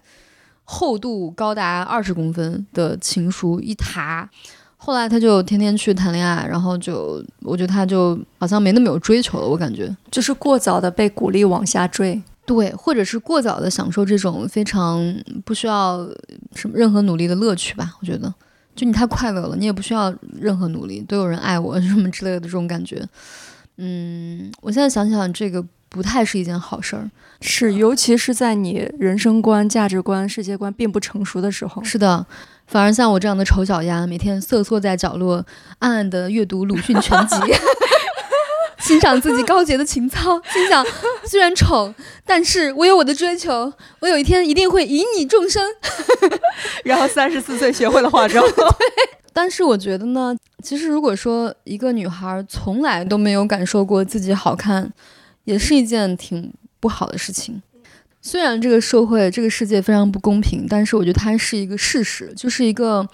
[0.63, 4.29] 厚度高达二十公分的情书一沓。
[4.83, 14.99] 后来他就天天去谈恋爱，然后就我觉得他就好像没那么有追求了，我感觉就是过早的被鼓励往下坠，对，或者是过早的享受这种非常
[15.45, 16.09] 不需要
[16.55, 17.93] 什么任何努力的乐趣吧。
[18.01, 18.33] 我觉得
[18.75, 23.07] 就你太快乐了，你也不需要任何努力，都有人爱我什么之类的这种感觉。
[23.77, 27.07] 嗯，我现在想想，这个不太是一件好事儿，
[27.39, 31.83] 是尤其是在你人生观、价值观、世界观并不成熟的时候。
[31.83, 32.25] 是的。
[32.71, 35.45] 反而像我这样的丑小鸭，每天瑟缩在角落，
[35.79, 37.35] 暗暗的阅读鲁迅全集，
[38.79, 40.81] 欣赏自己高洁的情操，心想
[41.25, 41.93] 虽然丑，
[42.25, 45.61] 但是我有我的追求，我有一天一定会以你众生。
[46.85, 48.41] 然后三十四岁学会了化妆。
[49.33, 54.89] 但是我觉得呢，其实如果说一个女孩从来都没有感受过自己好看，
[55.43, 57.61] 也是一件挺不好的事情。
[58.21, 63.07] 虽然这个社会、这个世界非常不公平，但是我觉得它是一个事实，就是一个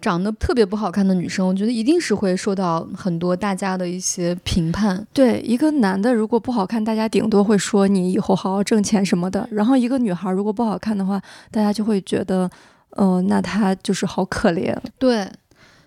[0.00, 5.06] 长得特别不好看的女生，我觉得一定是会受到很多大家的一些评判。
[5.14, 11.18] 对，一个男的如果不好看，大家顶多会说你以后好好挣钱什么的；然后一个女孩如果不好看的话，
[11.50, 12.50] 大家就会觉得
[12.90, 14.76] 嗯，那她就是好可怜。
[14.98, 15.26] 对，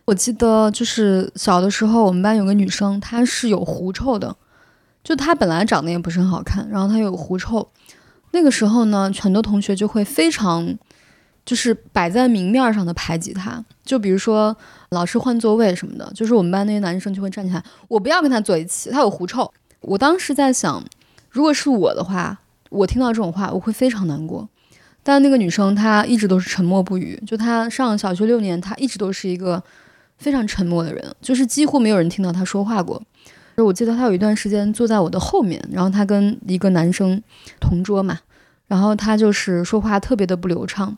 [0.06, 4.36] 我记得就是小的时候，我们班有个女生，她是有狐臭的，
[5.04, 7.70] 就她本来长得也不是很好看，然后她有狐臭。
[8.32, 10.78] 那个时候呢，很多同学就会非常，
[11.46, 13.64] 就是摆在明面上的排挤他。
[13.84, 14.56] 就比如说
[14.90, 19.52] 老师换座位什么的，就是我们班那些男生就会站起来，我不要跟他坐一起，他有狐臭。
[19.82, 20.84] 我当时在想，
[21.30, 22.40] 如果是我的话，
[22.70, 24.48] 我听到这种话，我会非常难过。
[25.02, 29.64] 但那个女生她一直都是沉默不语，就她上小学六年，她一直都是一个
[30.18, 33.02] 非常沉默的人，就是几乎没有人听到她说话过。
[33.64, 37.22] 我记得她有一段时间坐在我的后面，然后她跟一个男生
[37.60, 38.20] 同桌嘛，
[38.68, 40.96] 然后她就是说话特别的不流畅。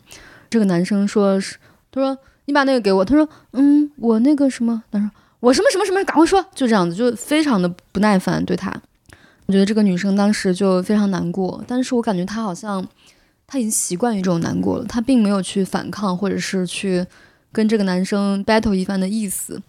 [0.49, 1.57] 这个男生说是，
[1.91, 8.73] 他说你把那个给我，他说嗯，我那个什么，他说我什么什么什么，赶快说，就这样子，就非常的不耐烦对他。
[9.45, 12.87] 我觉得这个女生当时就非常难过，但是我感觉她好像。
[13.53, 17.05] 她已经习惯于这种难过了，她并没有去反抗，或者是去
[17.51, 19.61] 跟这个男生 battle 一番的意思。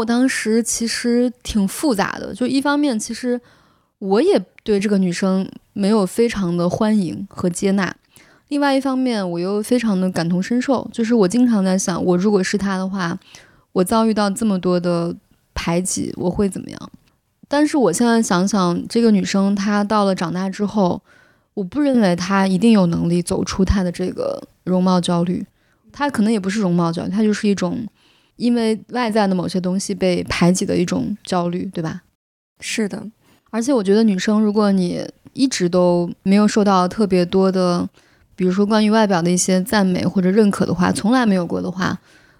[0.00, 3.40] 我当时其实挺复杂的，就一方面，其实
[3.98, 7.94] 我也对这个女生没有非常的欢迎和接纳；
[8.48, 13.18] 另外一方面，我又非常的感同身受，就是我经常在想，我如果是她的话，
[13.72, 15.14] 我遭遇到这么多的
[15.54, 16.90] 排挤，我会怎么样？
[17.46, 21.00] 但是我现在想想，这个女生她到了长大之后。
[21.54, 25.44] 我不认为她一定有能力走出她的这个容貌焦虑，
[25.92, 27.86] 她可能也不是容貌焦虑，她就是一种
[28.40, 32.02] 因为外在的某些东西被排挤的一种焦虑，对吧？
[32.58, 33.06] 是的，
[33.50, 37.88] 而且我觉得女生，如果你一直都没有受到特别多的，
[38.34, 41.98] 比如说关于外表的一些赞美或者认可的话，从来没有过的话，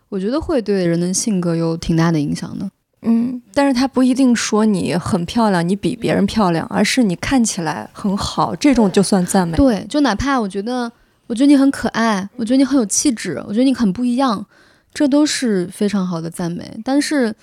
[0.08, 2.68] 我觉得会对人的性格有挺大的影响的。
[3.02, 9.56] 嗯，但是他不一定说你很漂亮，你比别人漂亮，而是你看起来很好，这种就算赞美。
[9.56, 10.92] 对，就哪怕我觉得，
[11.26, 14.44] 我觉得你很可爱，我觉得你很有气质，我觉得你很不一样，
[14.92, 16.80] 这都是非常好的赞美。
[16.84, 17.34] 但是，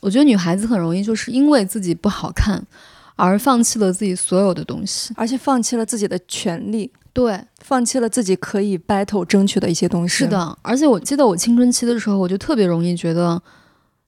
[0.00, 2.64] 我觉得女孩子很容易就是因为自己不好看，
[3.16, 10.14] 而放弃了自己所有的东西，而且放弃了自己的权利，对，放弃了自己可以 battle 争取的一些东西。
[10.14, 13.42] 是的，而且我记得我青春期的时候，我就特别容易觉得。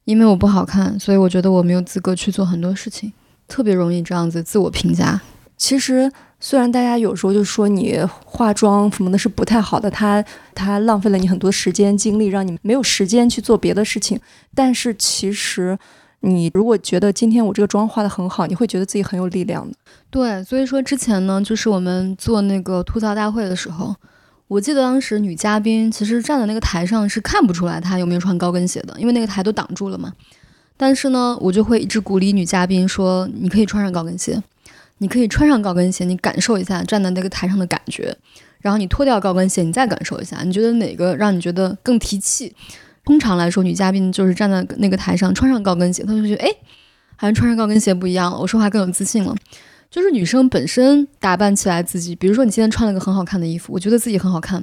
[0.07, 3.13] 因为我不好看，所以我觉得我没有资格去做很多事情，
[3.49, 5.21] 特别容易这样子自我评价。
[5.57, 14.21] 其实，虽然大家有时候就说你化妆什么的是不太好的，它它浪费了你很多时间精力，让你没有时间去做别的事情。
[14.55, 15.79] 但是，其实
[16.21, 19.75] 你如果觉得今天我这个妆化的很好，你会觉得自己很有力量的。
[20.11, 23.95] 对，所以说之前呢，就是我们做那个吐槽大会的时候。
[24.49, 30.13] 我记得当时女嘉宾其实站在那个台上是看不出来她有没有穿高跟鞋的，因为那个台都挡住了嘛。
[30.77, 34.41] 但是呢，我就会一直鼓励女嘉宾说：“你可以穿上高跟鞋，
[34.99, 38.17] 你可以穿上高跟鞋，你感受一下站在那个台上的感觉。
[38.61, 42.55] 然后你脱掉高跟鞋，你再感受一下，你觉得哪个让你觉得更提气？
[43.05, 46.49] 通常来说，女嘉宾就是站在那个台上穿上高跟鞋，她就觉得哎，
[47.17, 49.35] 好像穿上高跟鞋不一样了，我说话更有自信了。”
[49.89, 54.63] 就是女生本身打扮起来自己，比如说你今天穿了个很好看的衣服，我觉得自己很好看，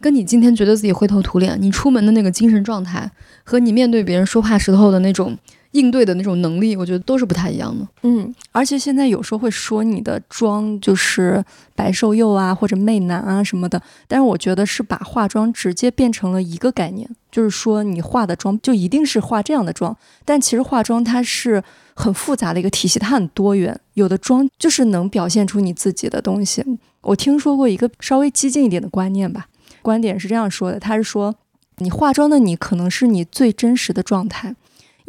[0.00, 3.10] 跟你今天觉得自己灰头土脸，你出门的那个精神状态
[3.42, 5.36] 和你面对别人说话时候的那种
[5.72, 7.86] 应对的那种能力，我觉得都是不太一样的。
[8.02, 21.62] 嗯，而且现在有时候会说你的妆就是白瘦幼啊，或者媚男啊什么的，但是我觉得是把化妆直接变成了一个概念，就是说你化的妆就一定是化这样的妆，但其实化妆它是。
[21.92, 23.78] 很复杂的一个体系，它很多元。
[23.92, 26.64] 有的妆就是能表现出你自己的东西。
[27.02, 29.48] 我听说过一个稍微激进一点的观念吧，
[29.82, 31.34] 观点是这样说的：他是说，
[31.76, 34.56] 你化妆的你可能是你最真实的状态，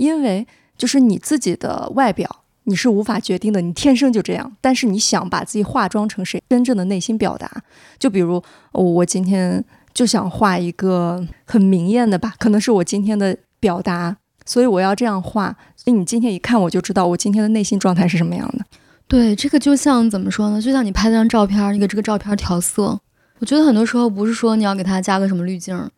[0.02, 4.52] 因为就是你自己的外表你是无法决定的，你天生就这样。
[4.60, 7.50] 但是你想把自己化妆成谁，真正的内心表达，
[8.00, 14.18] 就比如我今天就想画一个很明艳的吧，可能是我今天的表达。
[14.44, 18.66] 所以我要这样画，所以你今天一看我就知道我今天的内心状态是什么样的。
[19.08, 20.60] 对，这个就像怎么说呢？
[20.60, 23.00] 就像你拍张照片，你给这个照片调色。
[23.38, 25.90] 我觉得很多时候不是说你要给它加个什么滤镜，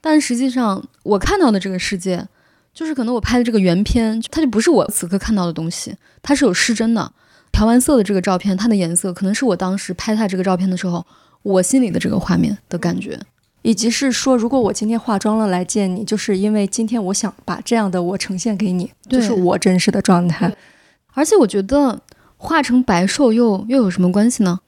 [0.00, 2.26] 但实际上我看到的这个世界，
[2.72, 7.12] 就是可能我拍的这个原片，它就不是我此刻看到的东西，它是有失真的。
[7.52, 11.04] 调完色的这个照片，它的颜色可能是我当时拍它这个照片的时候，
[11.42, 13.18] 我心里的这个画面的感觉。
[13.62, 20.56] 以及是说，如果我今天化妆了来见你，就是因为今天我想把这样的我呈现给你，就是我真实的状态。
[21.12, 22.00] 而且我觉得
[22.36, 24.60] 化成白瘦又又有什么关系呢？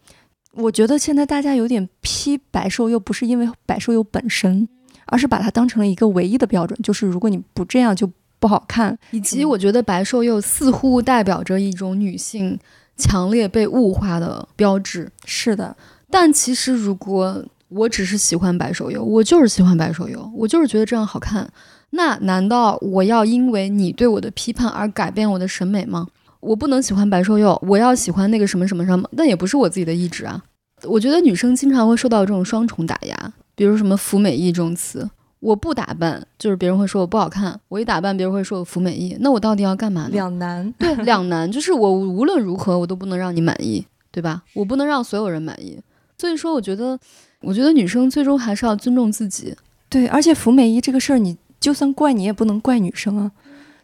[0.54, 4.68] 我觉得现在大家有点批白瘦又，不是因为白瘦幼本身，
[5.06, 8.98] 而是把它当成了一个唯一的标准，就是如果你不这样就不好看。
[9.10, 12.58] 以及我觉得白瘦幼似乎代表着一种女性
[12.96, 15.10] 强烈被物化的标志。
[15.24, 15.76] 是的，
[16.10, 17.44] 但其实如果。
[17.74, 21.50] 我只是喜欢白瘦幼，我就是喜欢白瘦幼，我就是觉得这样好看。
[21.92, 26.06] 那难道我要因为你对我的批判而改变我的审美吗？
[26.40, 30.42] 我不能喜欢白瘦幼，我要喜欢那个什么什么什么，那也不是我自己的意志啊。
[30.82, 35.08] 我觉得女生经常会受到这种双重打压，比如什么“服美役”这种词，
[35.40, 40.10] 我不打扮就是别人会说我不好看，我一打扮别人会说我服美役，那我到底要干嘛呢？
[40.12, 44.42] 两难，对，两难，就是我无论如何我都不能让你满意，对吧？
[44.54, 45.78] 我不能让所有人满意。
[46.16, 46.98] 所以说，我觉得，
[47.40, 49.54] 我觉得女生最终还是要尊重自己。
[49.88, 53.32] 对，而且服美役这个事儿，你就算怪你也不能怪女生啊。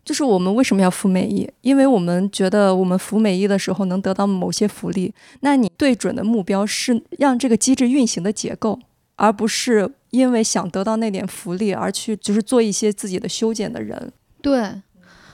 [0.04, 1.50] 就是我们为什么要服美役？
[1.60, 5.12] 因为我们觉得我们服美役的时候能得到某些福利。
[5.40, 8.78] 那你对准的目标是让这个机制运行的结构，
[9.18, 14.12] 而不是因为想得到那点福利而去就是做一些自己的修剪的人。
[14.40, 14.72] 对，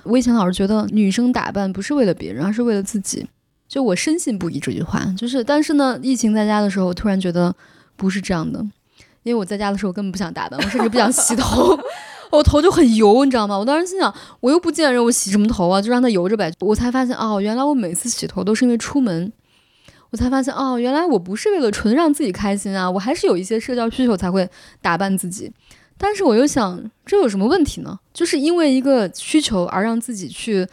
[0.05, 3.27] 我以前老是觉得女生打扮不是为了别人，而是为了自己。
[3.69, 5.05] 就我深信不疑这句话。
[5.17, 7.55] 就是，但是呢，疫情在家的时候，突然觉得
[7.95, 8.59] 不是这样的。
[9.23, 11.79] 因为我在家的时候根本不想打扮，我甚至不想洗头。
[12.33, 13.57] 我头就很油，你知道吗？
[13.59, 15.81] 我当时心想，我又不见人，我洗什么头啊？
[15.81, 16.53] 就让它油着呗。
[16.61, 19.33] 我才发现，哦，原来我每次洗头都是因为出门。
[20.15, 24.49] 我才发现，哦，原来我不是为了纯让自己开心啊，我还是有一些社交需求才会
[24.81, 25.51] 打扮自己。
[25.99, 27.99] 但是我又想，这有什么问题呢？
[28.13, 30.65] 就是因为一个需求而让自己去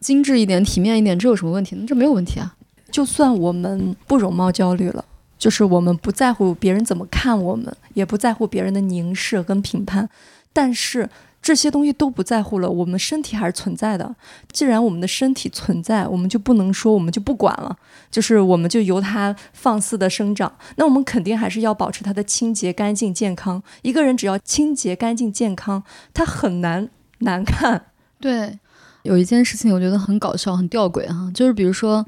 [0.00, 1.84] 精致一点、体面一点，这有什么问题呢？
[1.86, 2.56] 这没有问题啊。
[2.90, 5.04] 就算我们不容貌焦虑了，
[5.36, 10.08] 就是我们不在乎别人怎么看我们，也不在乎别人的凝视跟评判。
[10.54, 11.06] 但是
[11.46, 14.16] 这些东西都不在乎了，我们身体还是存在的。
[14.50, 17.76] 既然我们的身体存在，我们就不能说我们就不管了，
[18.10, 20.52] 就是我们就由它放肆的生长。
[20.74, 23.62] 那我们肯定还是要保持它的清洁、干净、健康。
[23.82, 26.88] 一个人只要清洁、干净、健康，他很难
[27.20, 27.80] 难看。
[28.18, 28.58] 对，
[29.04, 32.04] 有一件事情我觉得很搞笑、很吊诡哈，就是比如说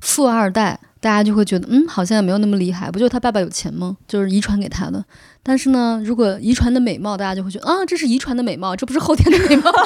[0.00, 0.78] 富二代。
[1.02, 3.96] 大家就会觉得，嗯，好像也没有那么厉害，不就他爸爸有钱吗？
[4.06, 5.04] 就是遗传给他的。
[5.42, 9.72] 但是呢，如果遗传的美貌，大家就会觉得，啊，这是遗传的美貌，这不是后天的美貌。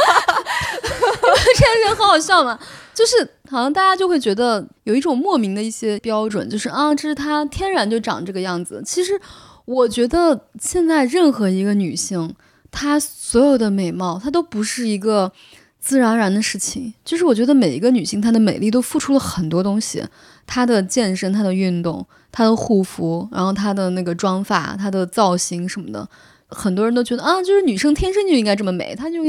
[1.44, 2.58] 这些人很好笑嘛，
[2.94, 8.82] 就是好像大家就会觉得有一种莫名的一些标准，就是啊，这是她天然就长这个样子。
[8.84, 9.18] 其实，
[9.64, 12.34] 我觉得现在任何一个女性，
[12.70, 15.32] 她所有的美貌，她都不是一个
[15.80, 16.92] 自然而然的事情。
[17.04, 20.04] 就是我觉得每一个女性，她的美丽都付出了很多东西。
[20.46, 26.08] 她的健身，她的运动，她的护肤，然后她的那个妆发，她的造型什么的，
[26.48, 28.94] 很多人都觉得啊，就是女生天生就应该这么美。
[28.94, 29.22] 她就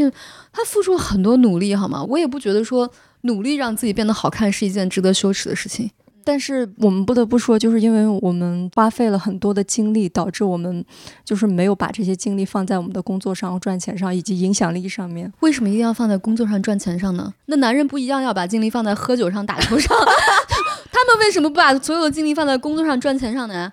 [0.52, 2.04] 她付出了很多努力，好吗？
[2.04, 2.90] 我也不觉得说
[3.22, 5.90] 努力让自己变得好看是一件值得羞耻的事情。
[6.24, 10.84] 但是我们不得不说，就是因为我们花费了很多的精力，导致我们
[11.24, 15.32] 就是没有把这些精力放在我们的工作上、赚钱上以及影响力上面。
[15.40, 17.34] 为什么一定要放在工作上赚钱上呢？
[17.46, 19.98] 那男人不一样，要把精力放在喝酒上、打球上。
[21.08, 23.72] 他们为什么不把所有的精力放在工作上赚钱上呢？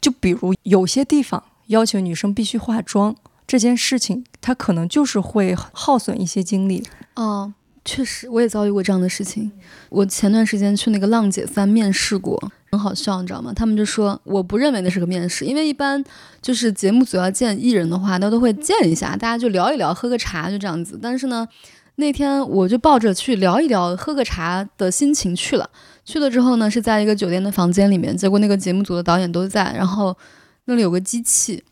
[0.00, 6.86] 就比如有些地方要求女生必须化妆这件事情，它可能就是会耗损一些精力。
[7.14, 7.54] 哦。
[7.88, 9.52] 确实，我也遭遇过这样的事情。
[9.90, 12.36] 我前段时间去那个浪姐三面试过，
[12.72, 13.52] 很好笑，你知道吗？
[13.54, 16.04] 他们就说我不认为那是个面试，因为一般
[16.42, 20.98] 就是节目组要见艺人的话，那都会见一下，大家就聊一聊，喝个茶，就这样子。
[21.00, 21.46] 但是呢，
[21.94, 25.70] 那天我就抱着去聊一聊、喝个茶的心情去了。
[26.06, 30.16] 去了之后呢，是在一个酒店的房间里面，结果那个节目组的导演都在，然后
[30.64, 31.62] 那里有个机器，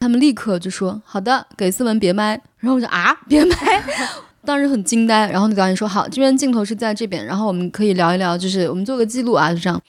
[0.00, 3.56] 他们立刻就说：“好的，给思文别麦。”然后我就啊，别麦。
[4.44, 9.80] 当时很惊呆，然后那导演说：“好，这边镜头是在这边，然后我们可以聊一聊，就是我们做个记录啊，就这样。”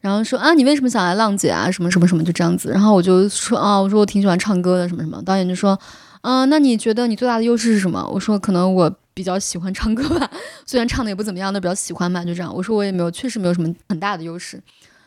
[0.00, 1.70] 然后说：“啊，你为什么想来浪姐啊？
[1.70, 5.78] 什么什么什么，就这样子。”然后我就说：“啊，我说我挺喜欢唱歌的，什么什么。”导演就说
[6.24, 10.30] ：“嗯，那你觉得你最大的优势是什么？”我说：“可能我比较喜欢唱歌吧，
[10.66, 14.60] 虽然唱的也不怎么样，但比较喜欢吧，就这样。”我说：“我也没有，确实没有什么很大的优势。”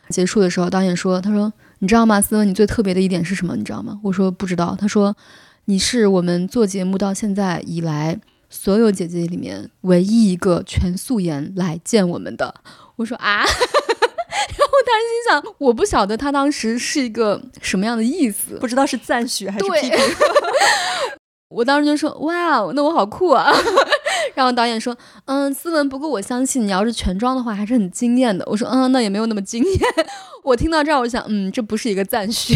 [0.09, 3.55] 结束的时候，导演说：“他说，你知道吗，思文，你最特别的一点是什么？
[3.57, 5.15] 你知道吗？”我说：“不知道。”他说
[5.65, 12.55] ：“你是我们做节目到现在以来。”所有姐姐里面唯一一个全素颜来见我们的，
[12.95, 19.99] 我说啊， 然后我当时心想，我不晓得他当时是一个什么样的意思，不知道是赞许还是批评。
[21.49, 23.51] 我当时就说哇，那我好酷啊。
[24.35, 24.95] 然后导演说，
[25.25, 28.45] 嗯，思文，不过我相信你要是全妆的话，还是很惊艳的。
[28.47, 29.79] 我说，嗯，那也没有那么惊艳。
[30.43, 32.55] 我听到这儿，我想，嗯，这不是一个赞许。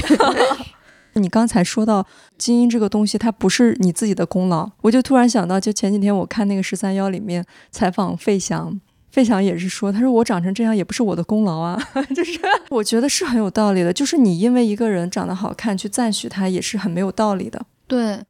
[1.14, 2.06] 你刚才说到
[2.38, 8.80] 精英这个东西，它不是你自己的功劳，我就突然想到，就前几天我看那个十三幺里面采访费翔，
[9.12, 11.82] 费翔也是说，他说我长成这样也不是我的功劳啊，
[12.16, 12.40] 就是
[12.70, 17.66] 我觉得是很有道理的，就是你因为一个人长得好看去赞许他也是很没有道理的。
[17.92, 18.24] 对，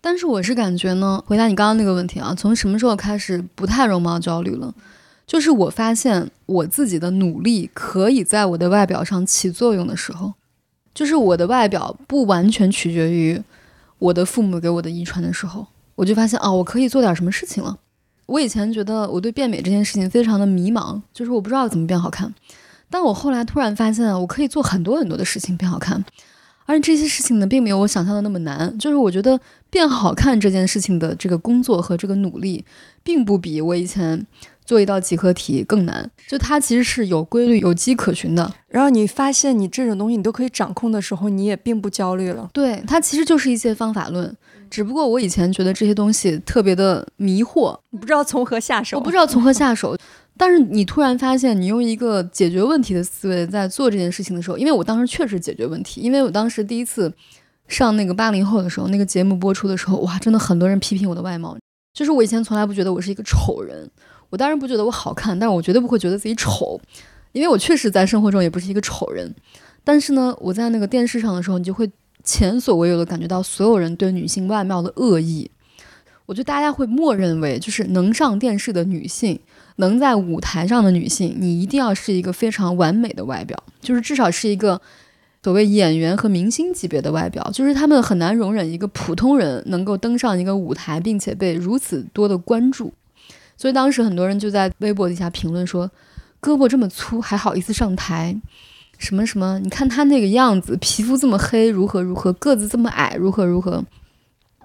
[0.00, 4.72] 但是我是感觉呢，回答你刚刚那个问题啊，从什么时候开始不太容貌焦虑了？
[5.26, 10.34] 就是我发现我自己的努力可以在我的外表上起作用的时候。
[10.94, 13.42] 就是我的外表不完全取决于
[13.98, 15.66] 我的父母给我的遗传的时候，
[15.96, 17.76] 我就发现啊，我可以做点什么事情了。
[18.26, 22.32] 我以前觉得我对变美这件事情非常的迷茫，就是我不知道怎么变好看。
[22.88, 26.04] 但我后来突然发现，我可以做很多很多的事情变好看，
[26.68, 28.78] 而且这些事情呢，并没有我想象的那么难。
[28.78, 29.40] 就是我觉得
[29.70, 32.62] 变好看这件事情的这个工作和这个努力，
[33.02, 34.26] 并不比我以前
[34.66, 36.10] 做一道几何题更难。
[36.28, 38.52] 就它其实是有规律、有迹可循的。
[38.68, 42.50] 然后你发现你这种东西你都可以掌控的时候，你也并不焦虑了。
[42.52, 44.36] 对，它其实就是一些方法论。
[44.68, 48.98] 只不过我以前觉得这些东西特别的迷惑，你不知道从何下手。
[48.98, 49.96] 我不知道从何下手。
[50.38, 57.12] 但是你突然发现，你用一个解决问题的思维在做这件事情的时候，因为我当时确实解决问题，因为我当时第一次
[57.66, 61.58] 上那个八零后的时候，那个节目播出的时候，哇，真的很多人批评我的外貌，
[61.92, 63.90] 就是我以前从来不觉得我是一个丑人，
[64.30, 66.80] 我当然不觉得我好看，但是我绝对不会觉得自己丑，
[67.32, 69.34] 因为我确实在生活中也不是一个丑人。
[69.82, 71.90] 但是呢，我在那个电视上的时候，你就会
[72.22, 75.50] 前所未有的感觉到所有人对女性外貌的恶意，
[76.26, 79.40] 我觉得大家会默认为，就是能上电视的女性。
[79.78, 84.80] 能在舞台上的女性，你一定要是一个非常完美的外表，就是至少是一个
[85.42, 92.92] 所谓演员和明星级别的外表，就是他们很难容忍一个普通人能够登上一个舞台，并且被如此多的关注。
[93.56, 95.90] 所以当时很多人就在微博底下评论说
[96.42, 98.40] ：“胳膊这么粗还好意思上台？
[98.98, 99.60] 什么什么？
[99.60, 102.32] 你看他那个样子，皮肤这么黑，如何如何？
[102.32, 103.84] 个子这么矮，如何如何？”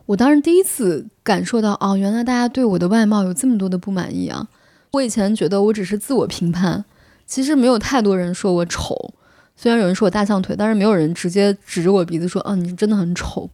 [0.07, 4.47] 我当时第一次感受到，哦，原来大家对我的外貌有这么多的不满意啊！
[4.93, 6.85] 我以前觉得我只是自我评判，
[7.25, 9.15] 其实没有太多人说我丑。
[9.55, 13.49] 虽然有人说我大象腿，但是没有人直接指着我鼻子说：“嗯，你真的很丑。”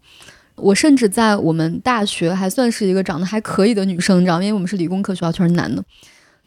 [0.57, 4.41] 我甚至在我们大学还算是一个长得还可以的女生，你知道？
[4.41, 5.81] 因为我们是理工科学校，全是男的。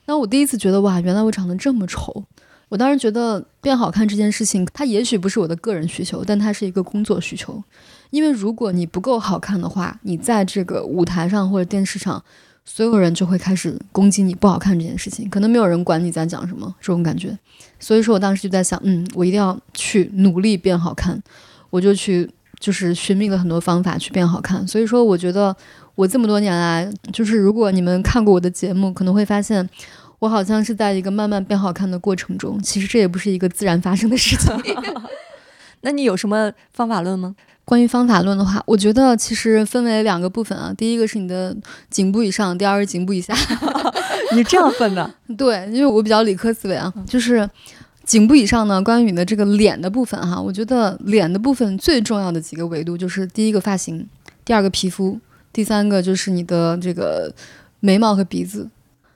[0.05, 2.25] 那我第一次觉得哇，原来我长得这么丑。
[2.69, 7.65] 我当时觉得变好看这件事情，它也许不是我的个人需求，但它是一个工作需求。
[8.11, 12.23] 因为如果你不够好看的话，你在这个舞台上或者电视上。
[12.65, 17.37] 所有人就会开始攻击你不好看这件事情，可能没有人管你在讲什么这种感觉。
[17.79, 21.21] 所以说我当时就在想，嗯，我一定要去努力变好看，
[21.71, 24.67] 我就去就是寻觅了很多方法去变好看。
[24.67, 25.55] 所以说，我觉得
[25.97, 29.69] 我这么多年来，就是如果你们看过我的节目，可能会发现
[30.21, 32.63] 我好像是在一个慢慢变好看的过程中。
[32.63, 34.55] 其实这也不是一个自然发生的事情。
[35.83, 37.35] 那你有什么方法论吗？
[37.65, 40.75] 关于方法论的话，我觉得其实分为两个部分啊。
[40.77, 41.57] 第一个是你的
[41.89, 43.35] 颈部以上，第二是颈部以下。
[44.35, 45.15] 你这样分的？
[45.37, 46.93] 对，因为我比较理科思维啊。
[47.07, 47.49] 就是
[48.05, 54.07] 颈部以上呢，关于你的这个脸的部分哈，我觉得脸的部分最重要的几个维度就是第一个发型，
[54.45, 55.21] 第二个皮肤，
[55.53, 57.33] 第三个就是你的这个
[57.81, 58.69] 眉毛和鼻子。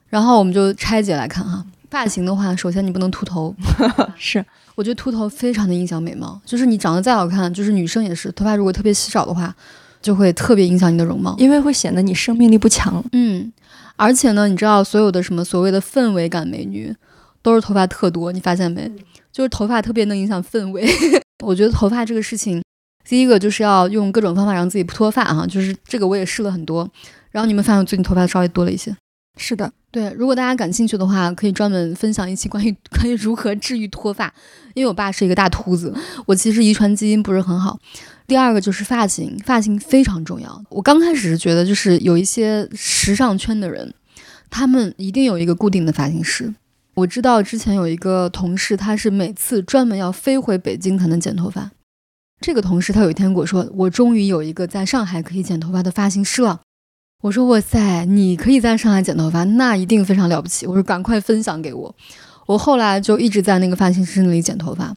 [0.08, 1.66] 然后我们就拆解来看哈。
[1.90, 3.54] 发型的话，首先你不能秃头，
[4.16, 4.44] 是。
[4.74, 9.54] 我觉得秃头非常的影响美貌，就是你长得再好看，就是女生也是，头发如果特别稀少的话，
[10.02, 13.02] 就会特别影响你的容貌，因为会显得你生命力不强。
[13.12, 13.50] 嗯，
[13.96, 16.94] 而且呢，你知道所有的什么所谓的氛围感美女，
[17.40, 18.90] 都是头发特多，你发现没？
[19.32, 20.86] 就是头发特别能影响氛围。
[21.42, 22.62] 我觉得头发这个事情，
[23.08, 26.86] 第一个就是要用各种方法让自己不脱发哈，就是这个我也试了很多，
[27.30, 28.94] 然后你们发现我最近头发稍微多了一些。
[29.38, 34.30] 是的，对，如果大家感兴趣的话，可以专门分享一期关于 关于如何治愈脱发。
[34.74, 35.90] 因为我爸是一个大秃子，
[36.26, 37.78] 我其实遗传基因不是很好。
[38.26, 40.62] 第二个就是发型，发型非常重要。
[40.68, 43.94] 我刚开始是觉得，就是有一些时尚圈的人，
[44.50, 46.54] 他们一定有一个固定的发型师。
[46.96, 51.70] 我知道之前有一个同事，他是每次专门要飞回北京才能剪头发。
[52.42, 56.60] 这个同事他有一天跟我说：“我终于有一个在上海可以剪头发的发型师了。”
[57.22, 60.66] 我说哇塞，你可以在上海剪头发，那一定非常了不起。
[60.66, 61.94] 我说赶快分享给我。
[62.46, 64.94] 我后来就一直在那个发型师那里剪头发。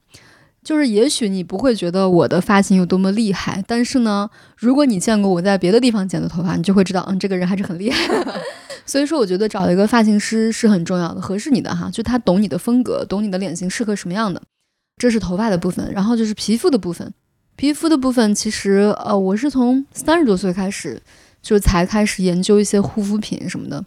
[0.61, 8.13] 就是也许你不会觉得我的发型有多么厉害，但是呢，如果你见过我在别的地方剪的头发，你就会知道，嗯，这个人还是很厉害。
[8.86, 14.41] 所以说，我觉得找一个发型师是很重要的，合适你的哈，就他懂你的风格，懂你的脸型适合什么样的。
[14.97, 17.11] 这是头发的部分，然后就是皮肤的部分。
[17.55, 21.01] 皮肤的部分其实呃，我是从三十多岁开始。
[21.49, 23.83] 就才开始研究一些护肤品什么的。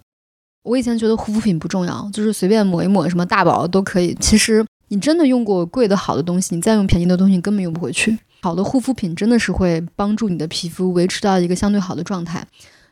[0.64, 4.12] 我以前觉得护肤品不重要，就是随便抹一抹，什么大宝都可以。
[4.18, 8.18] 其实你真的用过贵的好的东西，你再用便宜的东西，根本用不回去。
[8.42, 12.44] 好的护肤品真的是会帮助你的皮肤维持到一个相对好的状态。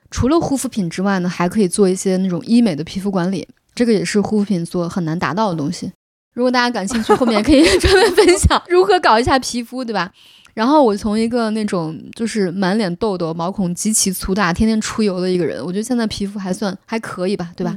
[0.08, 5.90] 除了护肤品之外呢，还可以做一些那种医美的皮肤管理，这个也是护肤品所很难达到的东西。
[6.32, 10.12] 如果大家感兴趣，后面可以 专门分享如何搞一下皮肤，对吧？
[10.54, 17.76] 然后我从一个那种就是满脸痘痘、毛孔极其粗大、天天出油的一个人，我觉得现在皮肤还算还可以吧，对吧？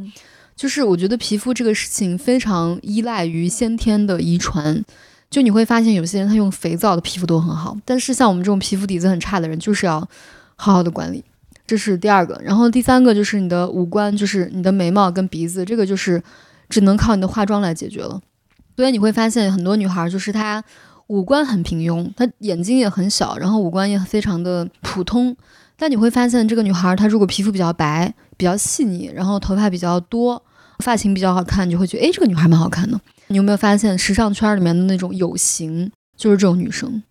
[0.55, 4.83] 就是我觉得皮肤这个事情非常依赖于先天的遗传，
[5.29, 9.99] 就你会发现有些人他用肥皂的皮肤都很好，但是像我们这种皮肤底子很差的人，就是要
[10.55, 11.23] 好好的管理。
[11.65, 16.21] 这是第二个，然后第三个就是你的五官，就是你的眉毛跟鼻子，这个就是
[16.69, 18.21] 只能靠你的化妆来解决了。
[18.75, 20.63] 所以你会发现很多女孩就是她
[21.13, 25.35] 五官很平庸，她眼睛也很小，然后五官也非常的普通。
[25.77, 30.41] 但你会发现这个女孩她如果皮肤比较白、比较细腻，然后头发比较多，
[30.79, 32.99] 发型比较好看，你就会觉得哎，这个女孩蛮好看的。
[33.27, 37.03] 你有没有发现时尚圈里面的那种有型，就是这种女生，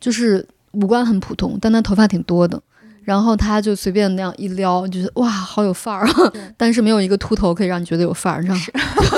[0.00, 2.60] 就是五官很普通，但她头发挺多的。
[3.04, 6.32] 然后他就随便那样一撩，就是哇，好有范儿啊！
[6.56, 8.62] 但是没有一个秃头可以让你觉得有范儿，你知道吗？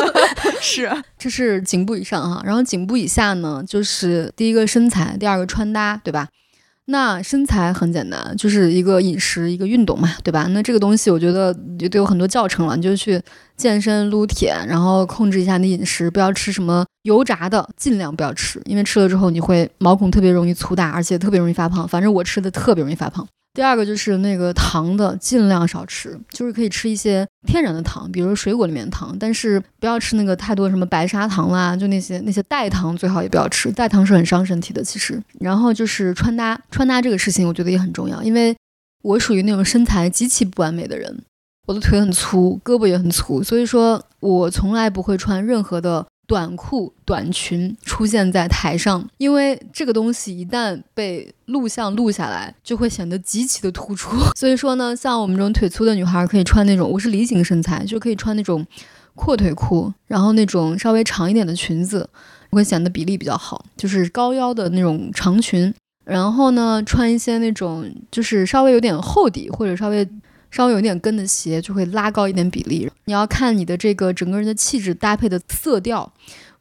[0.60, 6.28] 是， 这是颈部以上哈，然后颈部以下呢，就是第一个身材，第二个穿搭，对吧？
[6.88, 10.46] 那身材很简单，就是一个饮食，一个运动嘛，对吧？
[10.50, 13.20] 那这个东西我觉得也都有很多教程了，你就去
[13.56, 21.88] 健身、撸铁，然后控制一下你饮食，不要吃什么油炸的，尽量不要吃，因为吃了之后你会毛孔特别容易粗大，而且特别容易发胖。
[21.88, 23.26] 反正我吃的特别容易发胖。
[23.56, 34.84] 第二个就是那个糖的，尽量少吃，就是可以吃一些天然的糖，比如水果里面的糖，但是不要吃那个太多什么白砂糖啦，就那些那些代糖最好也不要吃，代糖是很伤身体的。
[34.84, 38.54] 其实，然后就是穿搭，穿搭这个事情我觉得也很重要，因为
[39.02, 41.22] 我属于那种身材极其不完美的人，
[41.66, 46.06] 我的腿很粗，胳膊也很粗，所以说我从来不会穿任何的。
[46.26, 54.16] 短裤、短裙出现在台上，因为这个东西一旦被录像录下来，就会显得极其的突出。
[54.36, 58.66] 所以说呢，像我们这种腿粗的女孩，可以穿那种，我是梨形身材，就可以穿那种
[59.14, 62.08] 阔腿裤，然后那种稍微长一点的裙子，
[62.50, 65.72] 会显得比例比较好，就是高腰的那种长裙。
[66.04, 70.08] 然后呢，穿一些那种就是稍微有点厚底或者稍微。
[70.56, 72.90] 稍微有点跟的鞋就会拉高一点比例。
[73.04, 76.10] 你要看你的这个整个人的气质搭配的色调，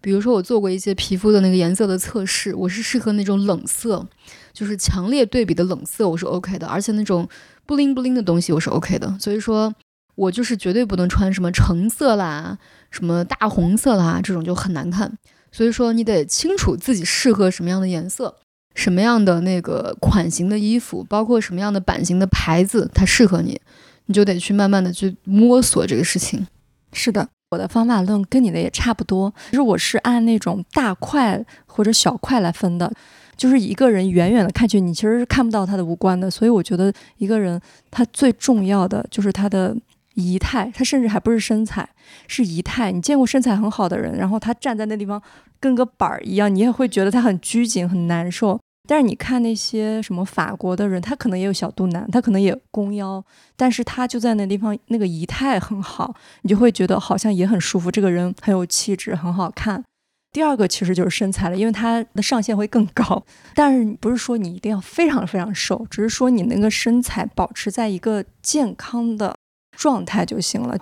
[0.01, 4.05] 比如说我做过一些皮肤的那个颜色的测试，我是适合那种冷色，
[4.51, 6.67] 就是强烈对比的冷色，我是 OK 的。
[6.67, 7.25] 而且那种
[7.65, 9.17] 布灵布灵的东西我是 OK 的。
[9.17, 9.73] 所以说，
[10.15, 12.57] 我就是绝对不能穿什么橙色啦、
[12.91, 15.17] 什么大红色啦，这种就很难看。
[15.53, 18.35] 所以说，你得清楚自己适合什么样的颜色。
[18.75, 23.61] 什么样的那个款型的衣服，包括什么样的版型的牌子，它适合你，
[24.05, 26.47] 你就得去慢慢的去摸索这个事情。
[26.93, 32.91] 是的，我的方法论跟你的也差不多，其实我是按那种大块或者小块来分的，
[33.35, 37.59] 就是一个人远远的看去，你其实是看不到他的五官的，所以我觉得一个人
[37.91, 39.75] 他最重要的就是他的
[40.13, 41.87] 仪态，他甚至还不是身材，
[42.27, 42.91] 是仪态。
[42.93, 45.21] 你见过身材很好的人，然后他站在那地方
[45.59, 48.57] 跟个板儿一样，你也会觉得他很拘谨、很难受。
[48.87, 53.23] 但是你看那些什么法国的人，他可能也有小肚腩，他可能也弓腰，
[53.55, 59.83] 但是他就在那地方，那个仪态很好，你就会觉得好像也很舒服，这个人很有气质，很好看。
[60.31, 63.23] 第二个其实就是身材了，因为他的上限会更高。
[63.53, 69.33] 但是不是说你一定要非常非常瘦，只是说你那个身材保持在一个健康的
[69.77, 70.77] 状态就行了。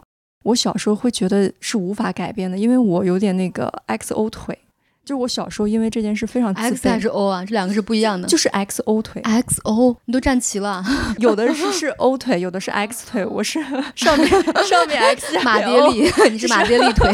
[0.45, 4.57] 我小时候会觉得是无法改变的，因为我有点那个 XO 腿。
[5.05, 7.43] 就是我小时候因为这件事非常 X 还是 O 啊？
[7.43, 8.27] 这两个是不一样的。
[8.27, 10.83] 就是 X O 腿，X O 你都站齐了。
[11.19, 13.25] 有的是是 O 腿，有的是 X 腿。
[13.25, 13.59] 我是
[13.95, 14.29] 上面
[14.65, 17.11] 上面 X 马爹利， 你是马爹利腿，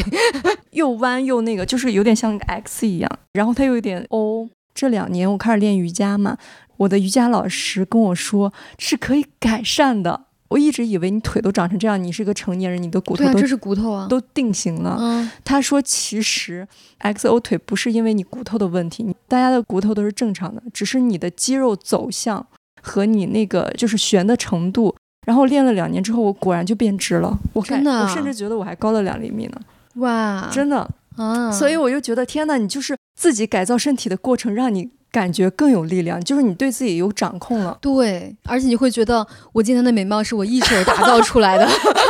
[0.72, 3.12] 又弯又那个，就是有点像 X 一样。
[3.34, 4.50] 然后它又有一点 O。
[4.76, 6.38] 这两年我开始练瑜伽嘛，
[6.78, 10.26] 我的瑜伽老师跟我说是可以改善的。
[10.50, 14.97] 我一直以为你腿都长成这样，你是个成年人，你的骨头都这是骨头啊，都定型了。
[15.00, 16.68] 嗯，他说其实
[17.02, 22.45] XO 腿不是因为你骨头的问题，大家的骨头都是正常的，只是你的肌肉走向
[22.82, 24.95] 和你那个就是悬的程度。
[25.28, 27.38] 然后练了两年之后，我果然就变直了。
[27.54, 29.62] 我真的，我甚至觉得我还高了两厘米呢。
[29.95, 31.52] 哇，真的啊！
[31.52, 34.89] 所以我就觉得天呐，你就是自己改造身体的过程，让你。
[35.12, 37.78] 感觉更有力量，就是你对自己有掌控了。
[37.82, 41.68] 对，而且你会觉得我今天的美貌是我一手打造出来的，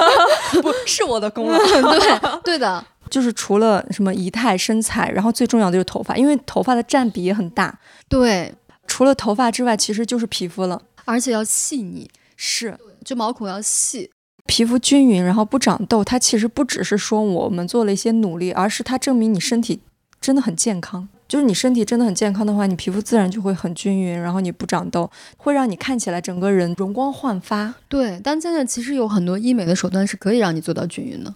[0.62, 1.58] 不是我的功劳。
[1.64, 7.80] 对，对的，就是除了什么仪态、身材，然后最重要的就是头发，因为头发的占比也很大。
[8.08, 8.54] 对，
[8.86, 14.12] 除了头发之外，其实就是皮肤了，而且要细腻，是，就毛孔要细，
[14.46, 16.04] 皮肤均匀，然后不长痘。
[16.04, 19.80] 它其实不只是说我们做了一些努力，而是它证明你身体
[20.20, 21.08] 真的很健康。
[21.30, 27.76] 就是你身体真的很健康的话，你皮肤自然就会很均匀，然后你不长痘，会让你看起来整个人容光焕发。
[27.88, 31.34] 对，但现在其实有很多医美的手段是可以让你做到均匀的。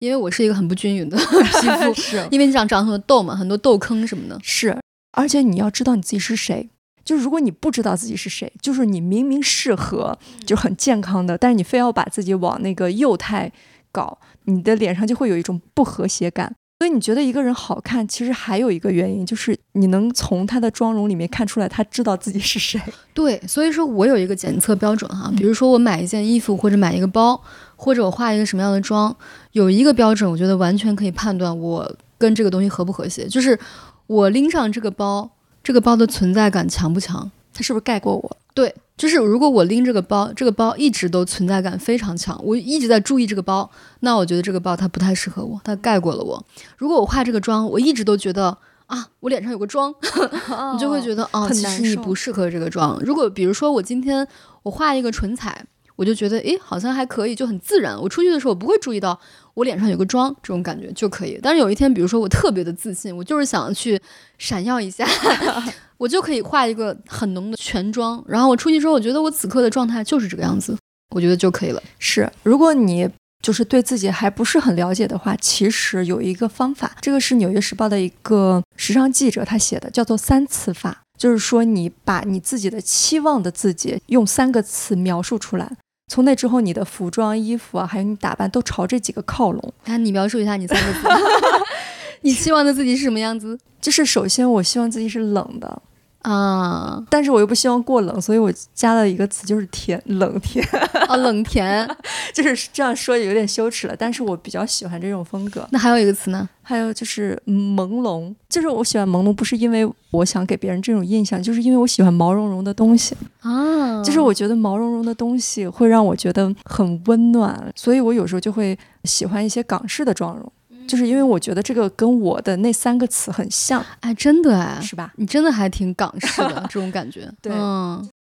[0.00, 1.16] 因为我是一个很不均匀的
[1.62, 4.38] 皮肤， 是因为你长长很多痘嘛，很多痘坑什么的。
[4.42, 4.76] 是，
[5.12, 6.68] 而且你要知道你自己是谁。
[7.04, 13.52] 就是如果你不知道自己是谁，就是你明明适合就很健康的，但是你非要把自己往那个幼态
[13.92, 16.56] 搞，你的脸上就会有一种不和谐感。
[16.78, 22.80] 所所以你觉得一个人好看，其实还有一个原因，就是你能从他的妆容里面看出来，他知道自己是谁。
[23.12, 27.42] 对，所以说我有一个检测标准哈，比如说我买一件衣服或者买一个包，
[27.74, 29.12] 或者我化一个什么样的妆，
[29.50, 33.58] 有一个标准，我觉得完全可以判断我跟这个东西合不和谐，就是
[34.06, 35.28] 我拎上这个包，
[35.64, 38.36] 这个包的存在感强不强，它是不是盖过我？
[38.56, 38.74] 对。
[38.96, 46.42] 就是如果我拎这个包，这个包一直都存在感非常强，我一直在注意这个包，那我觉得这个包它不太适合我，它盖过了我。
[46.78, 49.94] 如果我化这个妆，我一直都觉得啊，我脸上有个妆，
[50.72, 52.98] 你就会觉得啊， 其实你不适合这个妆。
[53.04, 54.26] 如果比如说我今天
[54.62, 55.62] 我画一个唇彩，
[55.96, 58.00] 我就觉得诶，好像还可以，就很自然。
[58.00, 59.20] 我出去的时候我不会注意到
[59.52, 61.38] 我脸上有个妆，这种感觉就可以。
[61.42, 64.00] 但是有一天，比如说我特别的自信，我就是想去
[64.38, 65.06] 闪耀一下。
[65.98, 70.76] 我就可以画一个很浓的全妆，然后我出去之后，我觉得我此刻的状态就是这个样子，
[71.14, 71.82] 我觉得就可以了。
[71.98, 73.08] 是，如果你
[73.42, 85.70] 就是对自己还不是很了解的话，其实有一个方法，这个是《纽约时报》的一个时尚记者他写的，叫做三词法，就是说你把你自己的期望的自己用三个词描述出来，
[86.12, 89.72] 从那之后你的服装、衣服啊，还有你打扮都朝这几个靠拢。
[89.84, 91.00] 那你描述一下你三个字。
[92.22, 93.56] 你期望的自己是什么样子？
[93.80, 95.80] 就是首先，我希望自己是冷的
[96.26, 100.66] 啊，但是我又不希望过冷，所以我加了一个词，就是甜，冷甜
[101.06, 101.88] 啊，冷甜，
[102.34, 105.64] 就是这样说有点羞耻了，但是我比较喜欢这种风格。
[105.70, 106.48] 那还有一个词呢？
[106.64, 120.52] 还有就是朦胧，就是我喜欢朦胧，不是因为我想给别人这种印象，就是因为我喜欢毛茸茸的东西啊，就是我觉得毛茸茸的东西会让我觉得很温暖，所以我有时候就会喜欢一些港式的妆容。
[120.86, 125.12] 就是因为我觉得这个跟我的那三个词很像，哎，真的哎，是吧？
[125.16, 127.30] 你真的还挺港式的这种感觉。
[127.42, 127.52] 对，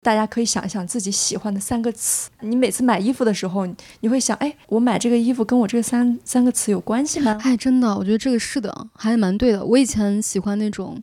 [0.03, 2.31] 大家可以想一想自己喜欢的三个词。
[2.41, 3.67] 你每次买衣服的时候，
[4.01, 7.39] 你会想，哎，我买这个衣服跟我这三三个词有关系吗？
[7.43, 9.65] 哎，真的，我觉得这个是的，还蛮对的。
[9.65, 11.03] 我以前喜欢那种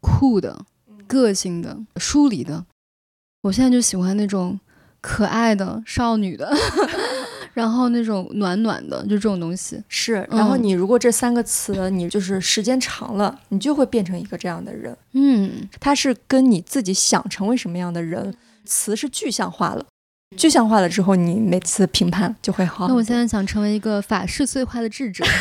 [0.00, 0.64] 酷的、
[1.06, 2.64] 个性的、疏离的，
[3.42, 4.60] 我现在就喜欢那种
[5.00, 6.54] 可爱的、少女的。
[7.52, 10.26] 然后那种暖暖的，就这种东西是。
[10.30, 14.96] 然后你如果这三个词，你就是时间长了，你就会变成一个这样的人。
[15.12, 18.34] 嗯，它是跟你自己想成为什么样的人，
[18.64, 19.84] 词是具象化了。
[20.36, 22.88] 具象化了之后，你每次评判就会好。
[22.88, 25.22] 那我现在想成为一个法式碎花的智者。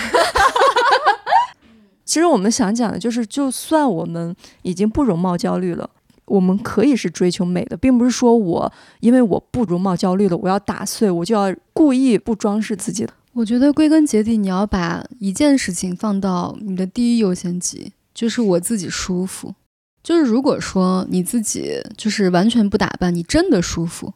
[2.03, 5.89] 其实我们想讲的就是，就算我们已经不容貌焦虑了。
[6.31, 8.71] 我们可以是追求美的，并不是说我
[9.01, 13.13] 因为我不容貌焦虑了，我要打碎，我就要故意不装饰自己的。
[13.33, 19.53] 我觉得归根结底，你要把一件事情放到你的第一优先级，就是我自己舒服。
[20.01, 24.13] 就是如果说你自己就是完全不打扮，你真的舒服，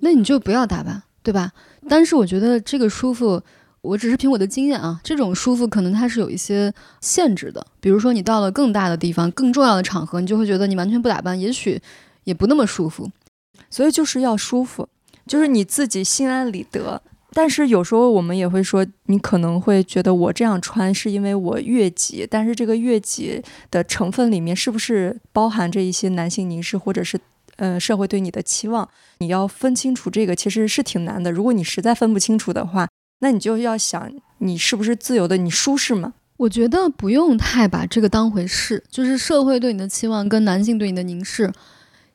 [0.00, 1.52] 那你就不要打扮，对吧？
[1.88, 3.42] 但是我觉得这个舒服。
[3.84, 7.64] 我只是凭我的经验啊，这种舒服可能它是有一些限制的。
[7.80, 11.80] 比如说，你到了更大的地方、更重要的场合，你就会觉得你完全不打扮，也许
[12.24, 13.10] 也不那么舒服。
[13.70, 14.88] 所以就是要舒服，
[15.26, 17.02] 就是你自己心安理得。
[17.36, 27.18] 但是有时候我们也会说，你可能会觉得我这样穿是因为我悦己，但是这个悦己的成分里面是不是包含着一些男性凝视，或者是
[27.56, 28.88] 呃社会对你的期望？
[29.18, 31.32] 你要分清楚这个其实是挺难的。
[31.32, 32.88] 如果你实在分不清楚的话，
[33.20, 35.36] 那你就要想，你是不是自由的？
[35.36, 36.14] 你舒适吗？
[36.36, 41.52] 我觉得不用太把这个当回事，就是社会对你的期望跟男性对你的凝视，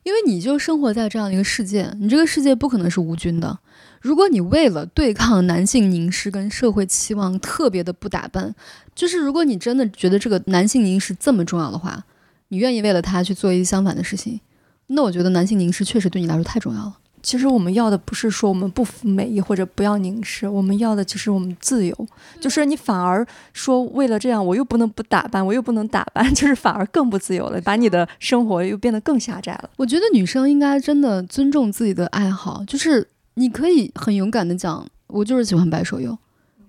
[0.02, 3.58] 因为你就生活在这样一个世界，你这个世界不可能是无菌的。
[4.00, 8.54] 如果你为了对抗男性凝视跟社会期望，特别的不打扮，
[8.94, 12.04] 就是如果你真的觉得这个男性凝视这么重要的话，
[12.48, 14.40] 你愿意为了他去做一些相反的事情，
[14.88, 16.98] 那我觉得男性凝视确实对你来说太重要了。
[17.22, 22.08] 其实我们要的不是说我们不服美意或者不要凝视，我们要的就是我们自由。
[22.40, 29.70] 就是你反而说为了这样，我又不能不打扮，我又不能打扮， 就是反而更不自由了，把你的生活又变得更狭窄了。
[29.76, 36.16] 我觉得女生应该真的尊重自己的爱好，就是你可以很勇敢的讲，我就是喜欢白手游，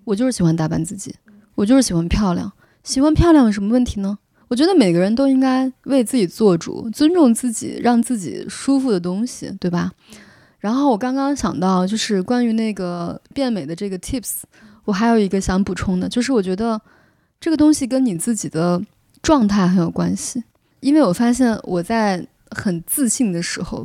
[0.04, 1.14] 我就是喜欢打扮自己，
[1.54, 2.52] 我就是喜欢漂亮。
[2.84, 4.18] 喜欢漂亮有什么问题呢？
[4.48, 9.92] 我觉得每个人都应该为自己做主，尊重自己，让自己舒服的东西，对吧？
[10.62, 14.42] 然后我刚刚想到，就是关于那个变美的这个 tips，
[14.84, 16.80] 我还有一个想补充的，就是我觉得
[17.40, 18.80] 这个东西跟你自己的
[19.20, 20.44] 状态很有关系。
[20.78, 23.84] 因为我发现我在很自信的时候，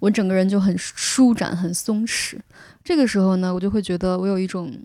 [0.00, 2.36] 我整个人就很舒展、很松弛。
[2.82, 4.76] 这个时候呢，我就会觉得我有一种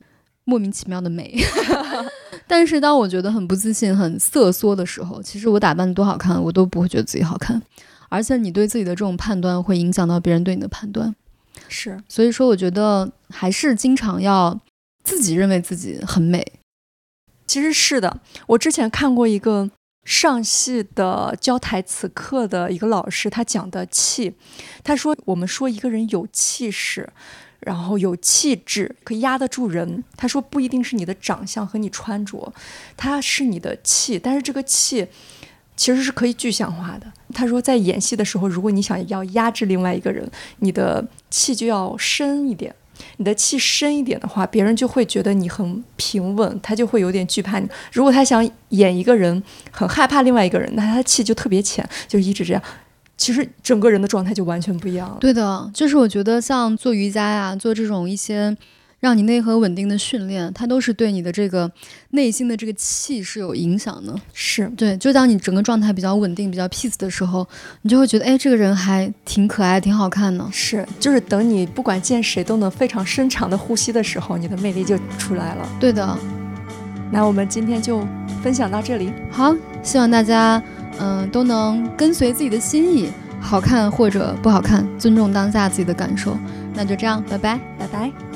[0.43, 1.43] 莫名其妙的美。
[2.45, 7.59] 但是当我觉得很不自信、很瑟缩的时候，其实我打扮的多好看，我都不会觉得自己好看。
[8.09, 11.15] 而且你对自己的这种判断，会影响到别人对你的判断。
[11.71, 14.59] 是，所以说，我觉得还是经常要
[15.05, 16.45] 自己认为自己很美。
[17.47, 19.69] 其实是的，我之前看过一个
[20.03, 24.33] 上戏的教台词课的一个老师，他讲的气，
[24.83, 27.09] 他说我们说一个人有气势，
[27.61, 30.03] 然后有气质，可以压得住人。
[30.17, 32.53] 他说不一定是你的长相和你穿着，
[32.97, 35.07] 他是你的气，但是这个气
[35.81, 37.07] 其实是可以具象化的。
[37.33, 40.29] 他说在演戏的时候，如果你想要压制另外一个人，
[40.59, 42.71] 你的气就要深一点。
[43.17, 47.67] 你的气深一点的话，别人就会觉得你很平稳，他就会有点惧怕你。
[47.91, 52.61] 如果他想演一个人很害怕另外一个人，那他的气就特别浅，就一直这样。
[53.17, 55.17] 其实整个人的状态就完全不一样了。
[55.19, 58.55] 对的，就是我觉得像做瑜伽呀，做这种一些。
[59.01, 61.69] 让你内核稳定的训练，它都是对你的这个
[62.11, 64.15] 内心的这个气是有影响的。
[64.31, 67.45] 是对，就当你整个状态比较稳定、比较 peace 的时候，
[67.81, 70.47] 你就会觉得，哎，这个人还挺可爱、挺好看的。
[70.51, 75.67] 是，就是等你不管见谁都能非常深长的呼吸的时候，你的魅力就出来了。
[75.79, 76.17] 对的。
[77.11, 78.07] 那我们今天就
[78.41, 79.11] 分享到这里。
[79.29, 80.61] 好，希望大家
[80.99, 83.09] 嗯都能跟随自己的心意，
[83.41, 86.37] 好看或者不好看，尊重当下自己的感受。
[86.75, 88.30] 那就这样，拜拜，拜拜。